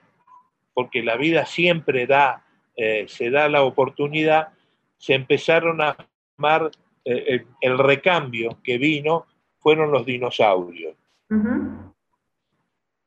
[0.73, 2.45] porque la vida siempre da,
[2.75, 4.49] eh, se da la oportunidad,
[4.97, 5.95] se empezaron a
[6.35, 6.71] formar
[7.05, 9.25] eh, el, recambio que vino,
[9.59, 10.95] fueron los dinosaurios,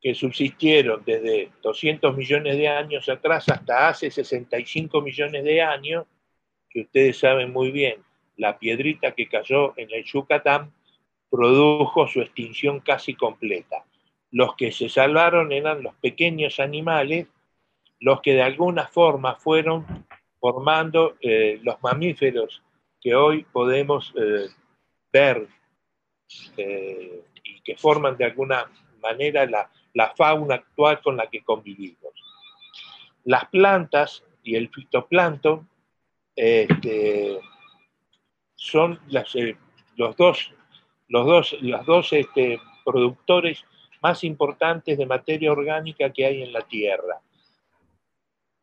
[0.03, 6.07] que subsistieron desde 200 millones de años atrás hasta hace 65 millones de años,
[6.68, 8.03] que ustedes saben muy bien,
[8.36, 10.72] la piedrita que cayó en el Yucatán
[11.30, 13.84] produjo su extinción casi completa.
[14.32, 17.28] Los que se salvaron eran los pequeños animales,
[18.00, 19.86] los que de alguna forma fueron
[20.40, 22.61] formando eh, los mamíferos
[23.00, 24.48] que hoy podemos eh,
[25.12, 25.46] ver
[26.57, 28.68] eh, y que forman de alguna
[29.00, 32.12] manera la, la, fauna actual con la que convivimos.
[33.24, 35.68] Las plantas y el fitoplancton
[36.34, 37.38] este,
[38.55, 38.99] son
[39.34, 39.57] eh,
[39.97, 40.53] los dos,
[41.09, 43.64] los dos, los dos este, productores
[44.03, 47.20] más importantes de materia orgánica que hay en la Tierra.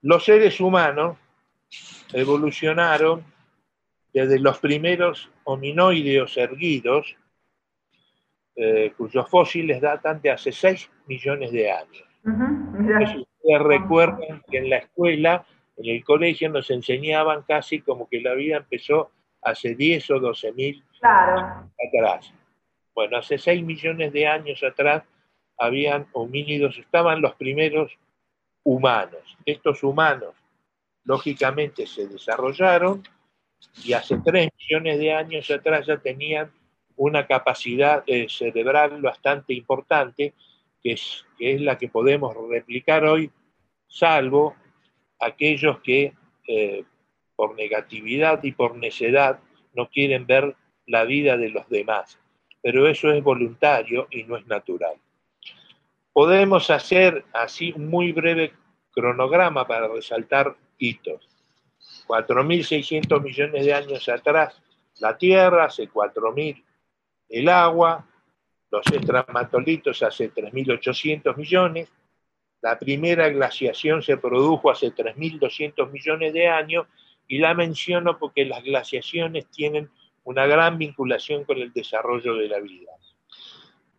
[0.02, 1.18] Los seres humanos
[2.14, 3.24] evolucionaron
[4.14, 7.16] desde los primeros hominoideos erguidos,
[8.56, 12.08] eh, cuyos fósiles datan de hace 6 millones de años.
[13.18, 15.46] ustedes recuerdan que en la escuela
[15.76, 20.54] en el colegio nos enseñaban casi como que la vida empezó hace 10 o 12
[20.54, 22.34] mil atrás.
[22.94, 25.04] Bueno, hace 6 millones de años atrás
[25.58, 27.98] habían homínidos, estaban los primeros
[28.64, 29.38] humanos.
[29.46, 30.36] Estos humanos,
[31.06, 33.04] lógicamente, se desarrollaron
[33.84, 36.52] y hace 3 millones de años atrás ya tenían
[36.98, 40.34] una capacidad eh, cerebral bastante importante,
[40.84, 43.32] que es, que es la que podemos replicar hoy,
[43.88, 44.56] salvo
[45.20, 46.14] aquellos que
[46.48, 46.84] eh,
[47.36, 49.40] por negatividad y por necedad
[49.74, 50.56] no quieren ver
[50.86, 52.20] la vida de los demás.
[52.62, 54.96] Pero eso es voluntario y no es natural.
[56.12, 58.54] Podemos hacer así un muy breve
[58.92, 61.28] cronograma para resaltar hitos.
[62.08, 64.62] 4.600 millones de años atrás,
[65.00, 66.64] la Tierra, hace 4.000
[67.30, 68.06] el agua,
[68.72, 71.92] los estramatolitos hace 3.800 millones,
[72.62, 76.88] la primera glaciación se produjo hace 3.200 millones de años
[77.28, 79.90] y la menciono porque las glaciaciones tienen
[80.24, 82.92] una gran vinculación con el desarrollo de la vida.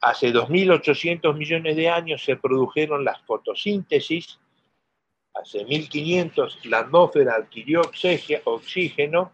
[0.02, 4.38] Hace 2.800 millones de años se produjeron las fotosíntesis,
[5.34, 7.82] hace 1.500 la atmósfera adquirió
[8.44, 9.32] oxígeno,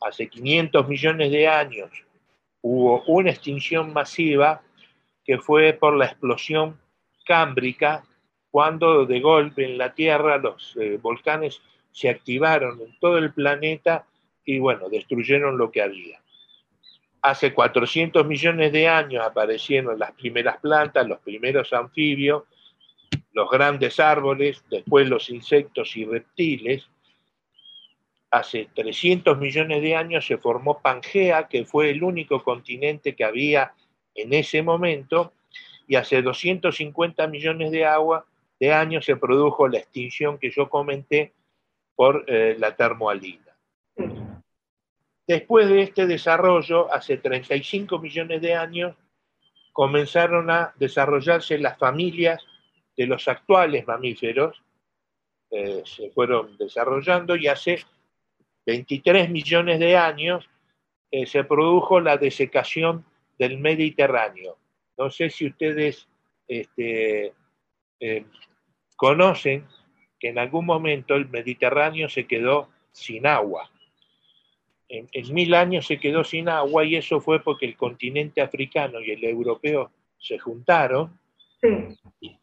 [0.00, 1.90] hace 500 millones de años
[2.62, 4.62] hubo una extinción masiva
[5.24, 6.78] que fue por la explosión
[7.24, 8.04] cámbrica,
[8.50, 11.60] cuando de golpe en la Tierra los eh, volcanes
[11.92, 14.06] se activaron en todo el planeta
[14.44, 16.20] y bueno, destruyeron lo que había.
[17.22, 22.44] Hace 400 millones de años aparecieron las primeras plantas, los primeros anfibios,
[23.32, 26.88] los grandes árboles, después los insectos y reptiles.
[28.30, 33.74] Hace 300 millones de años se formó Pangea, que fue el único continente que había
[34.14, 35.32] en ese momento,
[35.88, 41.32] y hace 250 millones de, años se produjo la extinción que yo comenté
[41.96, 43.56] por eh, la termoalina.
[45.26, 48.96] Después de este desarrollo, hace 35 millones de años,
[49.72, 52.44] comenzaron a desarrollarse las familias
[52.96, 54.62] de los actuales mamíferos,
[55.50, 57.84] eh, se fueron desarrollando y hace
[58.70, 60.48] 23 millones de años
[61.10, 63.04] eh, se produjo la desecación
[63.36, 64.58] del Mediterráneo.
[64.96, 66.06] No sé si ustedes
[66.46, 67.32] este,
[67.98, 68.24] eh,
[68.94, 69.66] conocen
[70.20, 73.68] que en algún momento el Mediterráneo se quedó sin agua.
[74.88, 79.10] En, mil años se quedó sin agua y eso fue porque el continente africano y
[79.10, 81.18] el europeo se juntaron,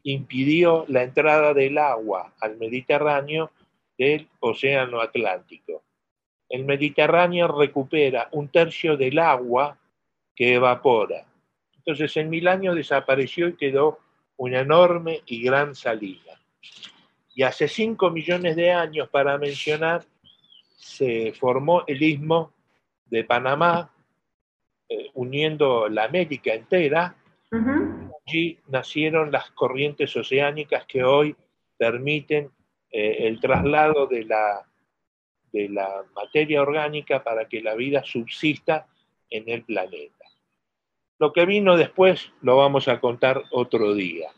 [0.04, 3.52] impidió la entrada del agua al Mediterráneo
[3.98, 5.87] del Océano Atlántico.
[6.50, 9.78] El Mediterráneo recupera un tercio del agua
[10.36, 11.28] que evapora
[11.88, 14.00] entonces en mil años desapareció y quedó
[14.36, 16.38] una enorme y gran salida.
[17.34, 20.04] Y hace cinco millones de años, para mencionar,
[20.76, 22.52] se formó el istmo
[23.06, 23.90] de Panamá,
[24.90, 27.16] eh, uniendo la América entera.
[28.28, 31.38] Allí nacieron las corrientes oceánicas que hoy
[31.78, 32.52] permiten
[32.92, 34.68] eh, el traslado de la,
[35.58, 38.86] de la materia orgánica para que la vida subsista
[39.30, 40.26] en el planeta.
[41.20, 44.30] Lo que vino después lo vamos a contar otro día.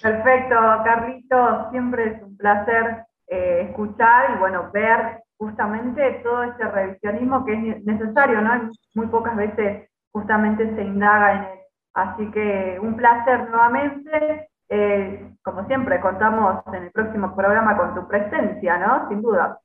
[0.00, 7.44] Perfecto, Carlito, siempre es un placer eh, escuchar y bueno, ver justamente todo ese revisionismo
[7.44, 8.70] que es necesario, ¿no?
[8.94, 11.58] Muy pocas veces justamente se indaga en él.
[11.94, 14.48] Así que un placer nuevamente.
[14.68, 19.08] Eh, como siempre, contamos en el próximo programa con tu presencia, ¿no?
[19.08, 19.60] Sin duda.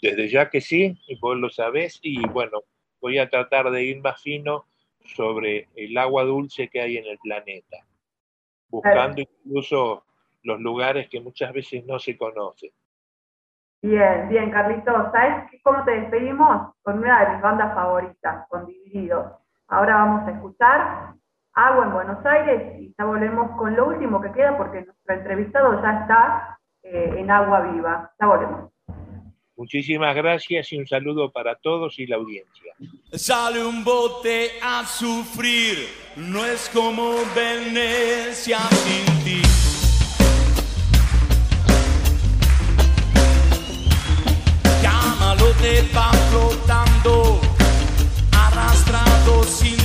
[0.00, 2.60] Desde ya que sí, vos lo sabés, y bueno,
[3.00, 4.66] voy a tratar de ir más fino
[5.04, 7.78] sobre el agua dulce que hay en el planeta,
[8.68, 10.04] buscando incluso
[10.42, 12.70] los lugares que muchas veces no se conocen.
[13.82, 15.10] Bien, bien, Carlitos.
[15.10, 16.72] ¿Sabes cómo te despedimos?
[16.82, 19.32] Con una de mis bandas favoritas, con Divididos.
[19.66, 21.14] Ahora vamos a escuchar
[21.54, 25.82] Agua en Buenos Aires y ya volvemos con lo último que queda porque nuestro entrevistado
[25.82, 28.10] ya está eh, en Agua Viva.
[28.18, 28.72] Ya volvemos.
[29.54, 32.74] Muchísimas gracias y un saludo para todos y la audiencia.
[33.12, 35.76] Sale un bote a sufrir,
[36.16, 39.42] no es como Venecia sin ti.
[44.82, 47.40] Llámalo te va flotando,
[48.32, 49.81] arrastrado sin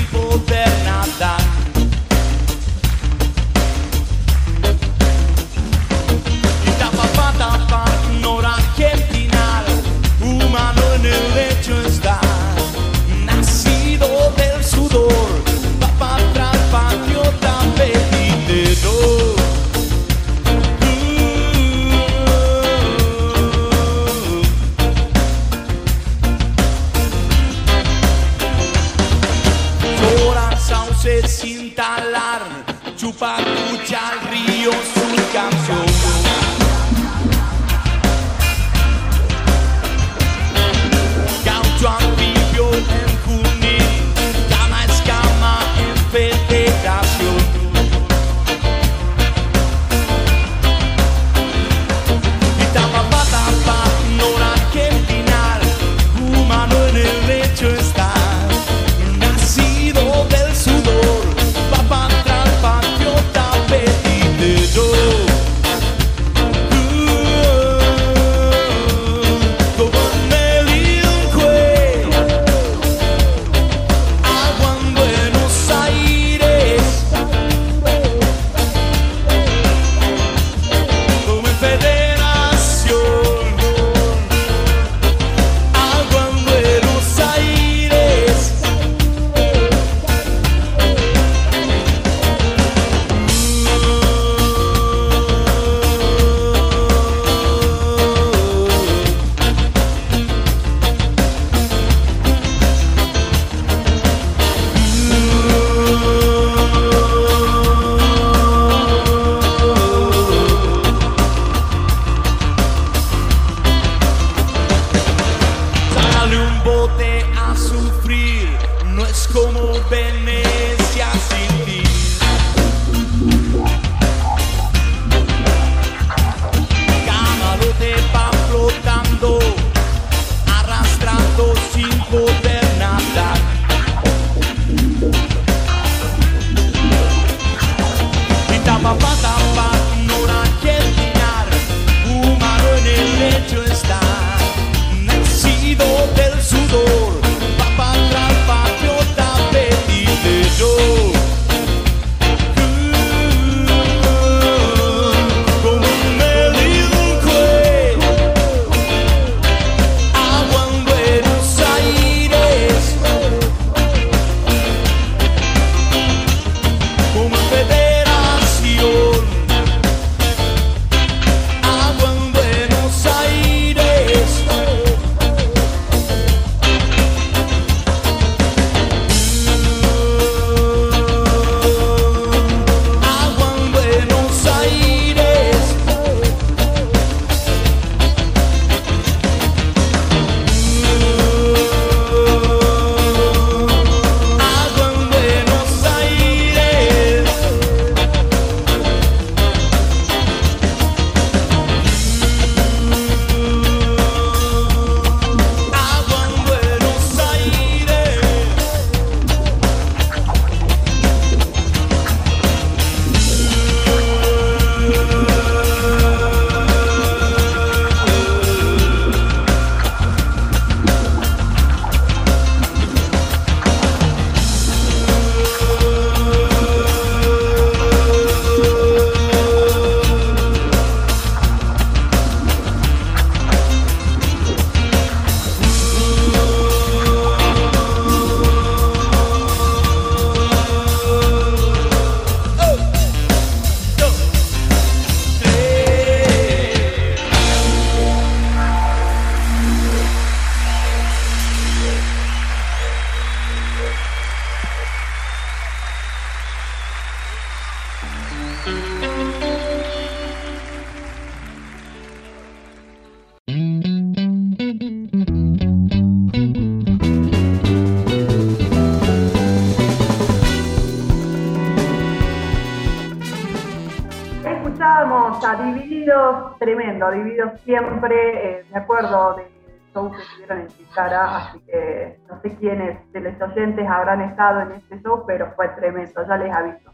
[277.12, 279.48] tremendo, divididos siempre, eh, de acuerdo de
[279.94, 284.62] show que tuvieron en Chicara, así que no sé quiénes de los oyentes habrán estado
[284.62, 286.92] en este show, pero fue tremendo, ya les aviso.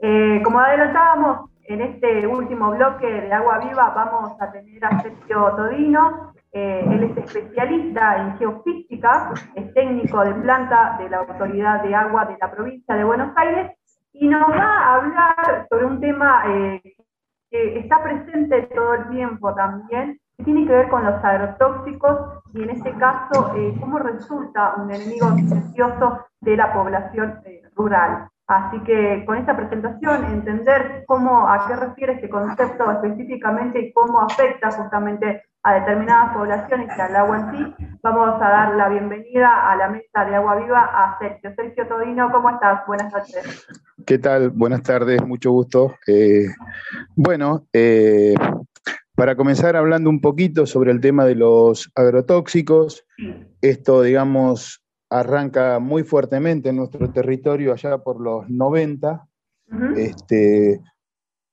[0.00, 5.52] Eh, como adelantábamos, en este último bloque de Agua Viva vamos a tener a Sergio
[5.56, 11.94] Todino, eh, él es especialista en geofísica, es técnico de planta de la Autoridad de
[11.94, 13.72] Agua de la provincia de Buenos Aires
[14.12, 16.82] y nos va a hablar sobre un tema eh,
[17.54, 22.70] está presente todo el tiempo también, que tiene que ver con los agrotóxicos y en
[22.70, 27.40] este caso eh, cómo resulta un enemigo silencioso de la población
[27.76, 28.28] rural.
[28.46, 34.20] Así que con esta presentación, entender cómo, a qué refiere este concepto específicamente y cómo
[34.20, 39.72] afecta justamente a determinadas poblaciones y al agua en sí, vamos a dar la bienvenida
[39.72, 41.54] a la mesa de Agua Viva a Sergio.
[41.56, 42.86] Sergio Todino, ¿cómo estás?
[42.86, 43.66] Buenas noches.
[44.04, 44.50] ¿Qué tal?
[44.50, 45.94] Buenas tardes, mucho gusto.
[46.06, 46.48] Eh,
[47.16, 48.34] bueno, eh,
[49.14, 53.06] para comenzar hablando un poquito sobre el tema de los agrotóxicos,
[53.62, 59.28] esto, digamos, arranca muy fuertemente en nuestro territorio allá por los 90,
[59.96, 60.80] este,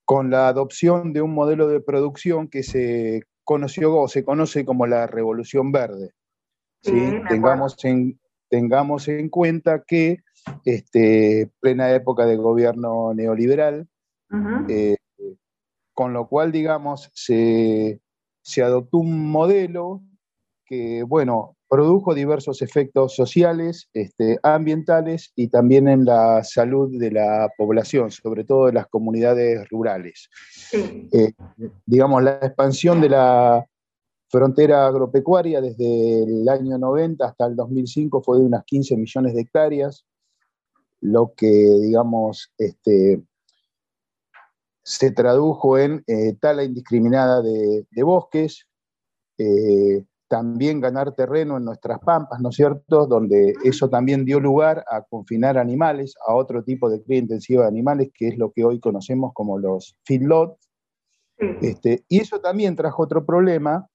[0.05, 4.87] con la adopción de un modelo de producción que se conoció o se conoce como
[4.87, 6.11] la Revolución Verde.
[6.81, 8.19] tengamos, en,
[8.49, 10.17] tengamos en cuenta que
[10.65, 13.87] este, plena época de gobierno neoliberal,
[14.69, 14.97] eh,
[15.93, 18.01] con lo cual, digamos, se,
[18.41, 20.01] se adoptó un modelo
[20.65, 27.49] que, bueno, produjo diversos efectos sociales, este, ambientales y también en la salud de la
[27.57, 30.29] población, sobre todo de las comunidades rurales.
[30.73, 31.31] Eh,
[31.85, 33.65] digamos, la expansión de la
[34.27, 39.39] frontera agropecuaria desde el año 90 hasta el 2005 fue de unas 15 millones de
[39.39, 40.05] hectáreas,
[40.99, 43.23] lo que, digamos, este,
[44.83, 48.67] se tradujo en eh, tala indiscriminada de, bosques,
[49.37, 53.05] eh, también ganar terreno en nuestras pampas, ¿no es cierto?
[53.05, 57.67] Donde eso también dio lugar a confinar animales, a otro tipo de cría intensiva de
[57.67, 60.71] animales, que es lo que hoy conocemos como los feedlots.
[61.61, 63.89] Este, y eso también trajo otro problema,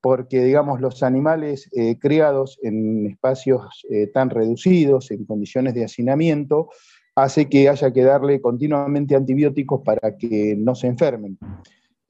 [0.00, 6.70] porque, digamos, los animales eh, criados en espacios eh, tan reducidos, en condiciones de hacinamiento,
[7.14, 11.36] hace que haya que darle continuamente antibióticos para que no se enfermen.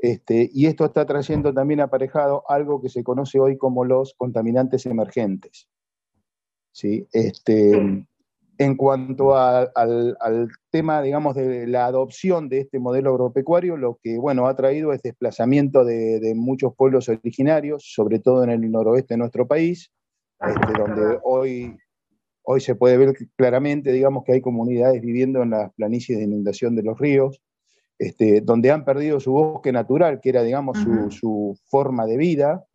[0.04, 4.84] Este, y esto está trayendo también aparejado algo que se conoce hoy como los contaminantes
[4.84, 5.66] emergentes.
[6.72, 7.08] ¿sí?
[7.10, 8.04] Este,
[8.58, 9.72] en cuanto al,
[10.68, 15.00] tema, digamos, de la adopción de este modelo agropecuario, lo que, bueno, ha traído es
[15.00, 19.90] desplazamiento de, muchos pueblos originarios, sobre todo en el noroeste de nuestro país,
[20.38, 21.78] este, donde hoy,
[22.42, 26.76] hoy se puede ver claramente, digamos, que hay comunidades viviendo en las planicies de inundación
[26.76, 27.40] de los ríos,
[28.04, 32.66] este, donde han perdido su bosque natural, que era, digamos, su, forma de vida,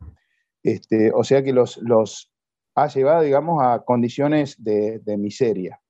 [0.64, 2.32] este, o sea que los, los,
[2.74, 5.80] ha llevado, digamos, a condiciones de, miseria.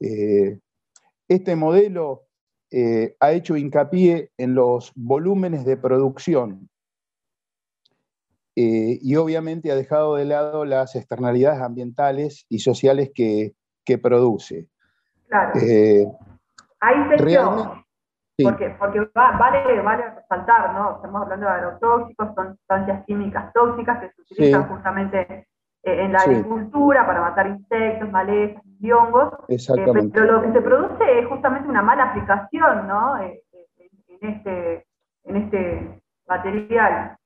[0.00, 0.58] Eh,
[1.28, 2.22] este modelo
[2.70, 6.70] eh, ha hecho hincapié en los volúmenes de producción
[8.54, 13.54] eh, y obviamente ha dejado de lado las externalidades ambientales y sociales que,
[14.02, 14.66] produce.
[15.28, 15.52] Claro.
[16.80, 17.16] Ahí se
[18.42, 20.96] porque, porque vale, vale resaltar, ¿no?
[20.96, 25.46] Estamos hablando de agrotóxicos, son sustancias químicas tóxicas que se utilizan justamente
[25.82, 29.32] eh, en la agricultura para matar insectos, malezas y hongos.
[29.48, 29.56] Eh,
[30.12, 33.18] pero lo que se produce es justamente una mala aplicación, ¿no?
[33.22, 33.42] Eh,
[34.20, 34.86] en, este,
[35.24, 37.16] en este material.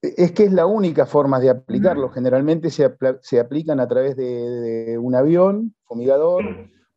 [0.00, 2.08] Es que es la única forma de aplicarlo.
[2.08, 2.90] Generalmente se,
[3.20, 6.44] se, aplican a través de, un avión, fumigador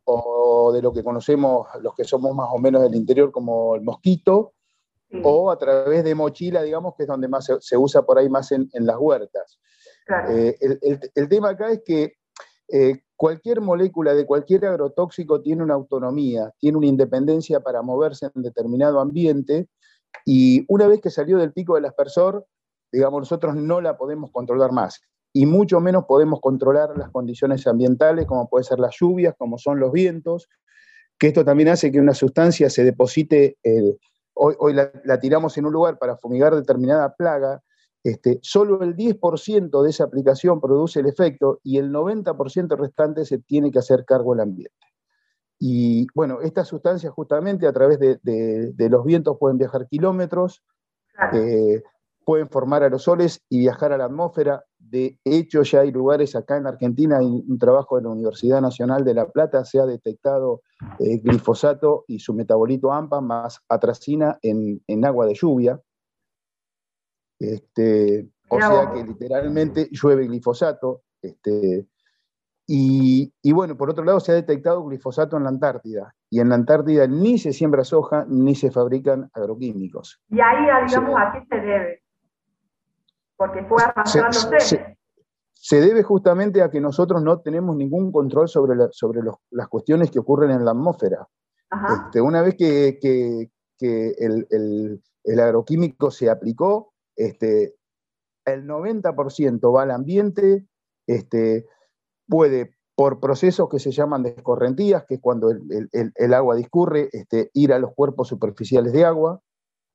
[0.05, 3.81] o de lo que conocemos los que somos más o menos del interior como el
[3.81, 4.53] mosquito,
[5.23, 8.51] o a través de mochila, digamos, que es donde más se, usa por ahí más
[8.51, 9.59] en, las huertas.
[10.29, 10.57] Eh,
[11.15, 12.17] el, tema acá es que
[12.67, 18.41] eh, cualquier molécula de cualquier agrotóxico tiene una autonomía, tiene una independencia para moverse en
[18.41, 19.69] determinado ambiente,
[20.25, 22.45] y una vez que salió del pico del aspersor,
[22.91, 25.01] digamos, nosotros no la podemos controlar más
[25.37, 29.81] y mucho menos podemos controlar las condiciones ambientales, como pueden ser las lluvias, como son
[29.81, 30.47] los vientos,
[31.19, 33.97] que esto también hace que una sustancia se deposite, eh,
[34.33, 37.61] hoy, la, tiramos en un lugar para fumigar determinada plaga,
[38.01, 43.39] este, solo el 10% de esa aplicación produce el efecto y el 90% restante se
[43.39, 44.87] tiene que hacer cargo del ambiente.
[45.59, 50.63] Y bueno, estas sustancias justamente a través de, los vientos pueden viajar kilómetros,
[51.33, 51.83] eh,
[52.25, 54.63] pueden formar aerosoles y viajar a la atmósfera
[54.95, 59.03] de hecho, ya hay lugares acá en Argentina, hay un trabajo de la Universidad Nacional
[59.03, 60.61] de La Plata, se ha detectado
[60.99, 65.81] eh, glifosato y su metabolito AMPA más atracina en, agua de lluvia.
[67.37, 71.01] Este, o sea que literalmente llueve glifosato.
[71.21, 71.85] Este,
[72.65, 76.15] y, bueno, por otro lado, se ha detectado glifosato en la Antártida.
[76.29, 80.21] Y en la Antártida ni se siembra soja ni se fabrican agroquímicos.
[80.29, 82.04] Y ahí, digamos, ¿a qué se debe?
[83.37, 84.59] Porque fue arrastrándose.
[84.59, 84.97] Se,
[85.53, 89.21] se, debe justamente a que nosotros no tenemos ningún control sobre, sobre
[89.51, 91.27] las cuestiones que ocurren en la atmósfera.
[91.71, 93.49] Este, una vez que,
[93.79, 97.75] el, agroquímico se aplicó, este,
[98.45, 100.67] el 90% va al ambiente,
[101.07, 101.67] este,
[102.27, 107.09] puede, por procesos que se llaman descorrentías, que es cuando el, agua discurre,
[107.53, 109.41] ir a los cuerpos superficiales de agua,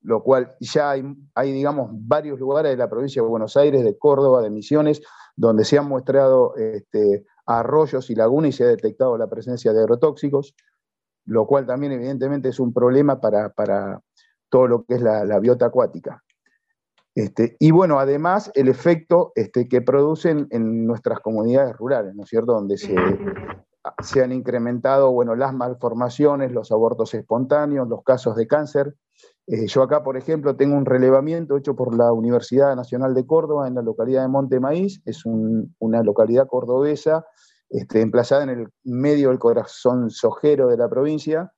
[0.03, 4.43] lo cual ya hay, digamos, varios lugares de la provincia de Buenos Aires, de Córdoba,
[4.43, 5.03] de Misiones,
[5.37, 9.81] donde se han muestrado este, arroyos y lagunas y se ha detectado la presencia de
[9.81, 10.55] agrotóxicos,
[11.27, 14.01] lo cual también evidentemente es un problema para,
[14.49, 16.23] todo lo que es la biota acuática.
[17.15, 22.29] Este, y bueno, además el efecto este, que producen en nuestras comunidades rurales, ¿no es
[22.29, 22.53] cierto?
[22.53, 22.95] Donde se,
[24.03, 28.95] se, han incrementado bueno, las malformaciones, los abortos espontáneos, los casos de cáncer.
[29.47, 33.69] Eh, yo acá, por ejemplo, tengo un relevamiento hecho por la Universidad Nacional de Córdoba
[33.69, 37.27] en la localidad de Monte Maíz, es una localidad cordobesa
[37.69, 41.53] este, emplazada en el medio del corazón sojero de la provincia.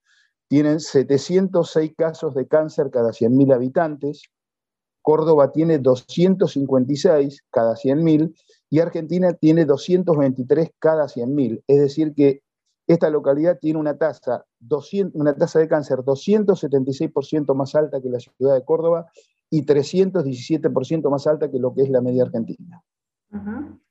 [0.49, 4.23] Tienen 706 casos de cáncer cada 100.000 habitantes,
[5.03, 8.35] Córdoba tiene 256 cada 100.000
[8.73, 11.63] y Argentina tiene 223 cada 100.000.
[11.67, 12.41] Es decir, que
[12.87, 14.47] esta localidad tiene una tasa,
[15.13, 19.11] una tasa de cáncer 276% más alta que la ciudad de Córdoba
[19.51, 22.81] y 317% más alta que lo que es la media argentina.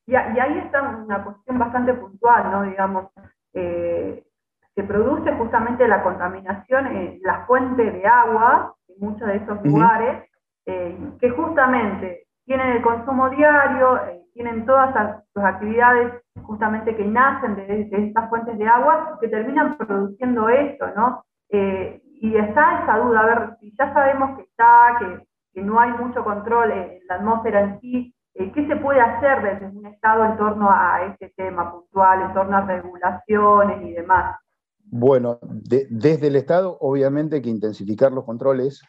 [0.07, 2.63] y, ahí está una cuestión bastante puntual, ¿no?
[2.63, 3.11] Digamos,
[3.53, 4.25] eh,
[4.73, 10.27] se produce justamente la contaminación en la fuente de agua en muchos de esos lugares,
[10.65, 17.55] eh, que justamente tienen el consumo diario, eh, tienen todas las, actividades justamente que nacen
[17.55, 21.23] de, estas fuentes de agua, que terminan produciendo esto, ¿no?
[21.49, 25.91] Eh, y está esa duda, a ver, si ya sabemos que está, que, no hay
[25.91, 30.37] mucho control en la atmósfera en sí, ¿qué se puede hacer desde un Estado en
[30.37, 34.37] torno a este tema puntual, en torno a regulaciones y demás?
[34.85, 38.81] Bueno, desde el Estado, obviamente que intensificar los controles.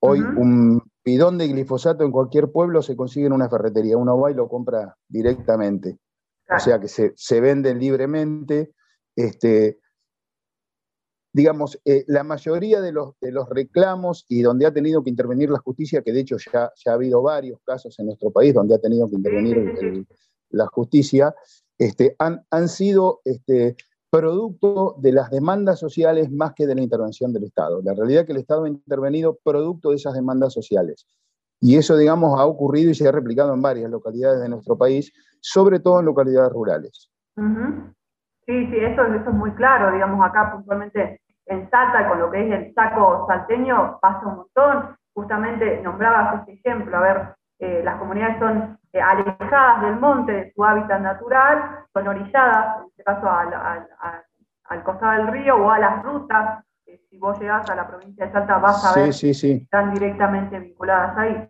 [0.00, 3.96] Hoy un bidón de glifosato en cualquier pueblo se consigue en una ferretería.
[3.96, 5.98] Uno va y lo compra directamente.
[6.54, 8.72] O sea que se, venden libremente.
[9.16, 9.80] Este,
[11.32, 15.50] digamos, eh, la mayoría de los, de los reclamos y donde ha tenido que intervenir
[15.50, 18.74] la justicia, que de hecho ya, ya ha habido varios casos en nuestro país donde
[18.74, 20.06] ha tenido que intervenir
[20.50, 21.34] la justicia,
[21.78, 23.76] este, han, han sido este,
[24.10, 27.80] producto de las demandas sociales más que de la intervención del Estado.
[27.82, 31.06] La realidad es que el Estado ha intervenido producto de esas demandas sociales.
[31.60, 35.12] Y eso, digamos, ha ocurrido y se ha replicado en varias localidades de nuestro país,
[35.40, 37.10] sobre todo en localidades rurales.
[38.46, 42.52] Sí, sí, eso, es muy claro, digamos, acá puntualmente en Salta, con lo que es
[42.52, 44.96] el saco salteño, pasa un montón.
[45.14, 50.52] Justamente nombrabas este ejemplo, a ver, eh, las comunidades son eh, alejadas del monte, de
[50.52, 56.02] su hábitat natural, son orilladas, en este caso al, costado del río o a las
[56.02, 56.64] rutas.
[57.10, 61.16] si vos llegás a la provincia de Salta vas a ver que están directamente vinculadas
[61.18, 61.48] ahí.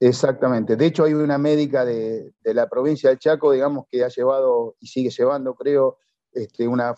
[0.00, 0.76] Exactamente.
[0.76, 4.86] De hecho, hay una médica de, la provincia del Chaco, digamos, que ha llevado y
[4.86, 5.98] sigue llevando, creo,
[6.32, 6.94] este, una,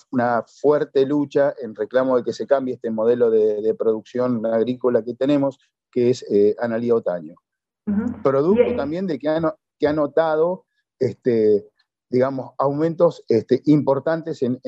[0.60, 5.58] fuerte lucha en reclamo de que se cambie este modelo de, producción agrícola que tenemos,
[5.90, 7.36] que es eh, Analía Otaño.
[8.22, 10.64] Producto también de que ha, que ha notado,
[10.98, 11.66] este,
[12.10, 14.60] digamos, aumentos este, importantes en,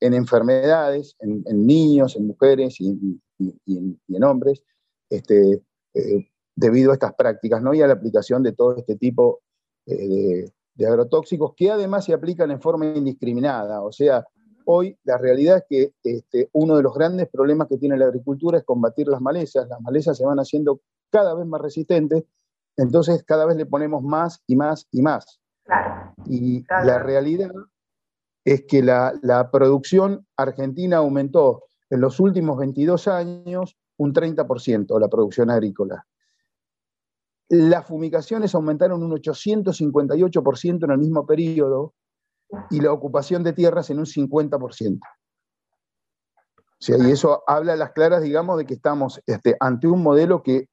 [0.00, 3.20] enfermedades, en, niños, en mujeres y,
[3.66, 4.62] en, hombres,
[5.10, 5.62] este,
[5.94, 7.74] eh, debido a estas prácticas, ¿no?
[7.74, 9.40] y a la aplicación de todo este tipo
[9.86, 13.82] eh, de, agrotóxicos que además se aplican en forma indiscriminada.
[13.82, 14.24] O sea,
[14.66, 18.58] hoy la realidad es que este, uno de los grandes problemas que tiene la agricultura
[18.58, 19.68] es combatir las malezas.
[19.68, 20.80] Las malezas se van haciendo
[21.10, 22.24] cada vez más resistentes
[22.76, 25.40] entonces cada vez le ponemos más y más y más.
[26.26, 27.52] Y la realidad
[28.44, 35.50] es que la, producción argentina aumentó en los últimos 22 años un 30%, la producción
[35.50, 36.06] agrícola.
[37.48, 41.94] Las fumigaciones aumentaron un 858% en el mismo periodo
[42.70, 45.00] y la ocupación de tierras en un 50%.
[46.56, 50.02] O sea, y eso habla a las claras, digamos, de que estamos este, ante un
[50.02, 50.68] modelo que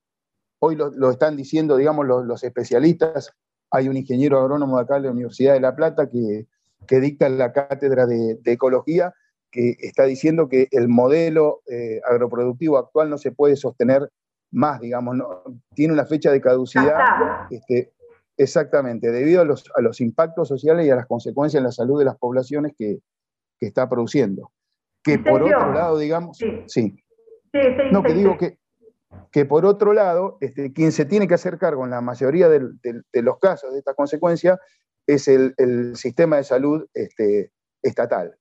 [0.64, 3.34] hoy lo, están diciendo, digamos, los, especialistas,
[3.72, 6.46] hay un ingeniero agrónomo de acá de la Universidad de La Plata que,
[6.88, 9.14] que dicta la cátedra de, ecología,
[9.50, 14.10] que está diciendo que el modelo eh, agroproductivo actual no se puede sostener
[14.52, 15.44] más, digamos, no,
[15.74, 17.48] tiene una fecha de caducidad.
[17.50, 17.92] Este,
[18.38, 21.98] exactamente, debido a los, a los, impactos sociales y a las consecuencias en la salud
[21.98, 23.00] de las poblaciones que,
[23.60, 24.52] que está produciendo.
[25.04, 26.64] Que por otro lado, digamos, sí.
[26.68, 27.04] sí.
[27.92, 28.61] no, que digo que,
[29.32, 32.62] que por otro lado, este, quien se tiene que hacer cargo en la mayoría de,
[33.14, 34.60] los casos de esta consecuencia
[35.08, 37.52] es el, sistema de salud este,
[37.82, 38.36] estatal.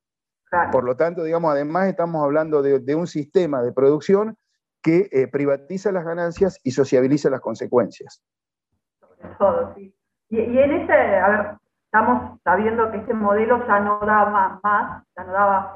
[0.71, 4.37] Por lo tanto, digamos, además estamos hablando de, un sistema de producción
[4.83, 8.21] que eh, privatiza las ganancias y sociabiliza las consecuencias.
[8.99, 9.95] Sobre todo, sí.
[10.29, 15.23] Y, en ese, a ver, estamos sabiendo que este modelo ya no da más, ya
[15.23, 15.73] no daba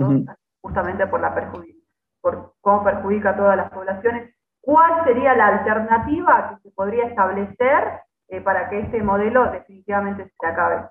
[0.61, 1.33] justamente por la
[2.21, 4.34] por cómo perjudica a todas las poblaciones.
[4.65, 10.47] ¿Cuál sería la alternativa que se podría establecer eh, para que este modelo definitivamente se
[10.47, 10.87] acabe?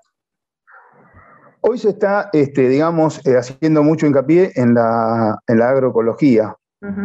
[1.59, 6.55] Hoy se está, este, digamos, eh, haciendo mucho hincapié en la, en la agroecología,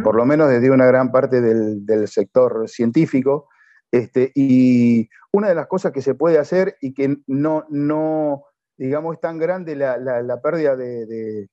[0.05, 3.49] por lo menos desde una gran parte del, sector científico.
[3.91, 8.45] Este, y una de las cosas que se puede hacer y que no, no
[8.77, 11.49] digamos, es tan grande la, pérdida de,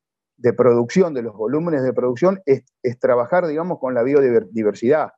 [0.54, 2.64] producción, de los volúmenes de producción, es,
[3.00, 5.12] trabajar, digamos, con la biodiversidad.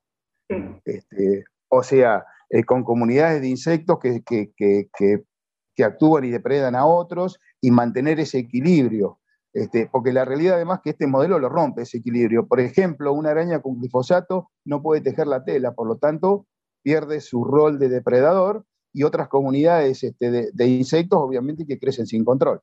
[0.85, 7.39] Este, o sea, eh, con comunidades de insectos que, que actúan y depredan a otros
[7.61, 9.19] y mantener ese equilibrio.
[9.53, 12.47] Este, porque la realidad además es que este modelo lo rompe ese equilibrio.
[12.47, 16.45] Por ejemplo, una araña con glifosato no puede tejer la tela, por lo tanto
[16.83, 22.23] pierde su rol de depredador y otras comunidades este, de, insectos obviamente que crecen sin
[22.23, 22.61] control.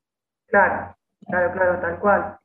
[0.48, 0.96] Claro,
[1.26, 2.38] claro, claro, tal cual.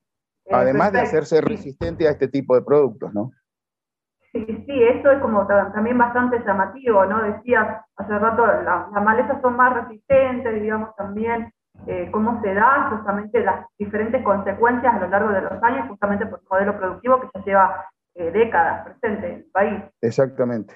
[0.45, 3.31] Eh, además de hacerse resistente a este tipo de productos, ¿no?
[4.31, 7.21] Sí, sí, eso es como también bastante llamativo, ¿no?
[7.21, 11.51] Decías hace rato, las malezas son más resistentes, digamos, también
[11.87, 16.25] eh, cómo se da justamente las diferentes consecuencias a lo largo de los años, justamente
[16.25, 17.85] por el modelo productivo que ya lleva
[18.15, 19.83] eh, décadas presente en el país.
[20.01, 20.75] Exactamente.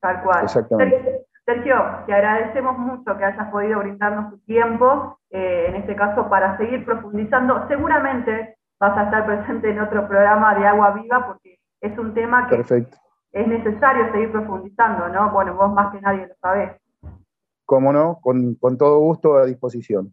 [0.00, 0.44] Tal cual.
[0.44, 1.26] Exactamente.
[1.44, 1.76] Sergio,
[2.06, 6.84] te agradecemos mucho que hayas podido brindarnos tu tiempo, eh, en este caso para seguir
[6.84, 7.66] profundizando.
[7.68, 8.51] Seguramente
[8.82, 12.86] vas a estar presente en otro programa de Agua Viva porque es un tema que
[13.32, 15.30] es necesario seguir profundizando, ¿no?
[15.30, 16.72] Bueno, vos más que nadie lo sabés.
[17.64, 20.12] Cómo no, con, con todo gusto a disposición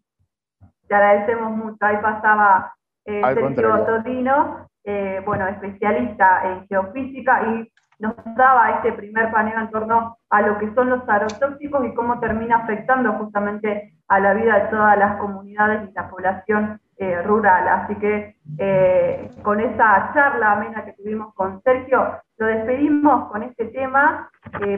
[0.90, 1.76] te agradecemos mucho.
[1.80, 2.74] Ahí pasaba
[3.04, 9.70] eh, Sergio Todino, eh, bueno, especialista en geofísica y nos daba este primer panel en
[9.70, 14.58] torno a lo que son los agrotóxicos y cómo termina afectando justamente a la vida
[14.58, 17.66] de todas las comunidades y la población eh, rural.
[17.66, 18.36] Así que
[19.42, 24.30] con esa charla amena que tuvimos con Sergio, lo despedimos con este tema,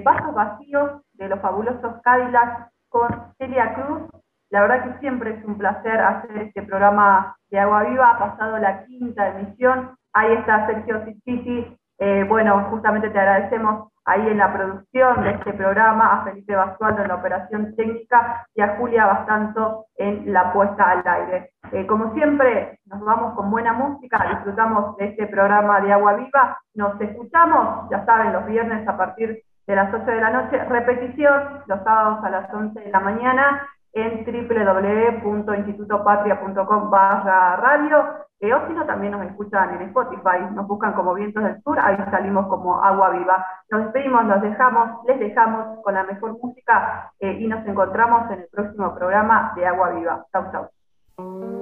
[0.05, 3.09] Vasos Vacíos de los fabulosos Cadillacs con
[3.39, 4.23] Celia Cruz
[4.53, 8.11] la verdad que siempre es un placer hacer este programa de Agua Viva.
[8.11, 9.97] Ha pasado la quinta emisión.
[10.13, 11.75] Ahí está Sergio Ciciti.
[12.05, 17.03] Eh, bueno, justamente te agradecemos ahí en la producción de este programa, a Felipe Basualdo
[17.03, 21.53] en la operación técnica y a Julia Bastanzo en la puesta al aire.
[21.71, 26.59] Eh, como siempre, nos vamos con buena música, disfrutamos de este programa de Agua Viva.
[26.75, 31.63] Nos escuchamos, ya saben, los viernes a partir de las 8 de la noche, repetición
[31.67, 38.73] los sábados a las 11 de la mañana en www.institutopatria.com barra radio, eh, o si
[38.73, 42.83] no, también nos escuchan en Spotify, nos buscan como Vientos del Sur, ahí salimos como
[42.83, 43.47] Agua Viva.
[43.71, 48.41] Nos despedimos, los dejamos, les dejamos con la mejor música eh, y nos encontramos en
[48.41, 50.27] el próximo programa de Agua Viva.
[50.33, 51.62] Chau, chau.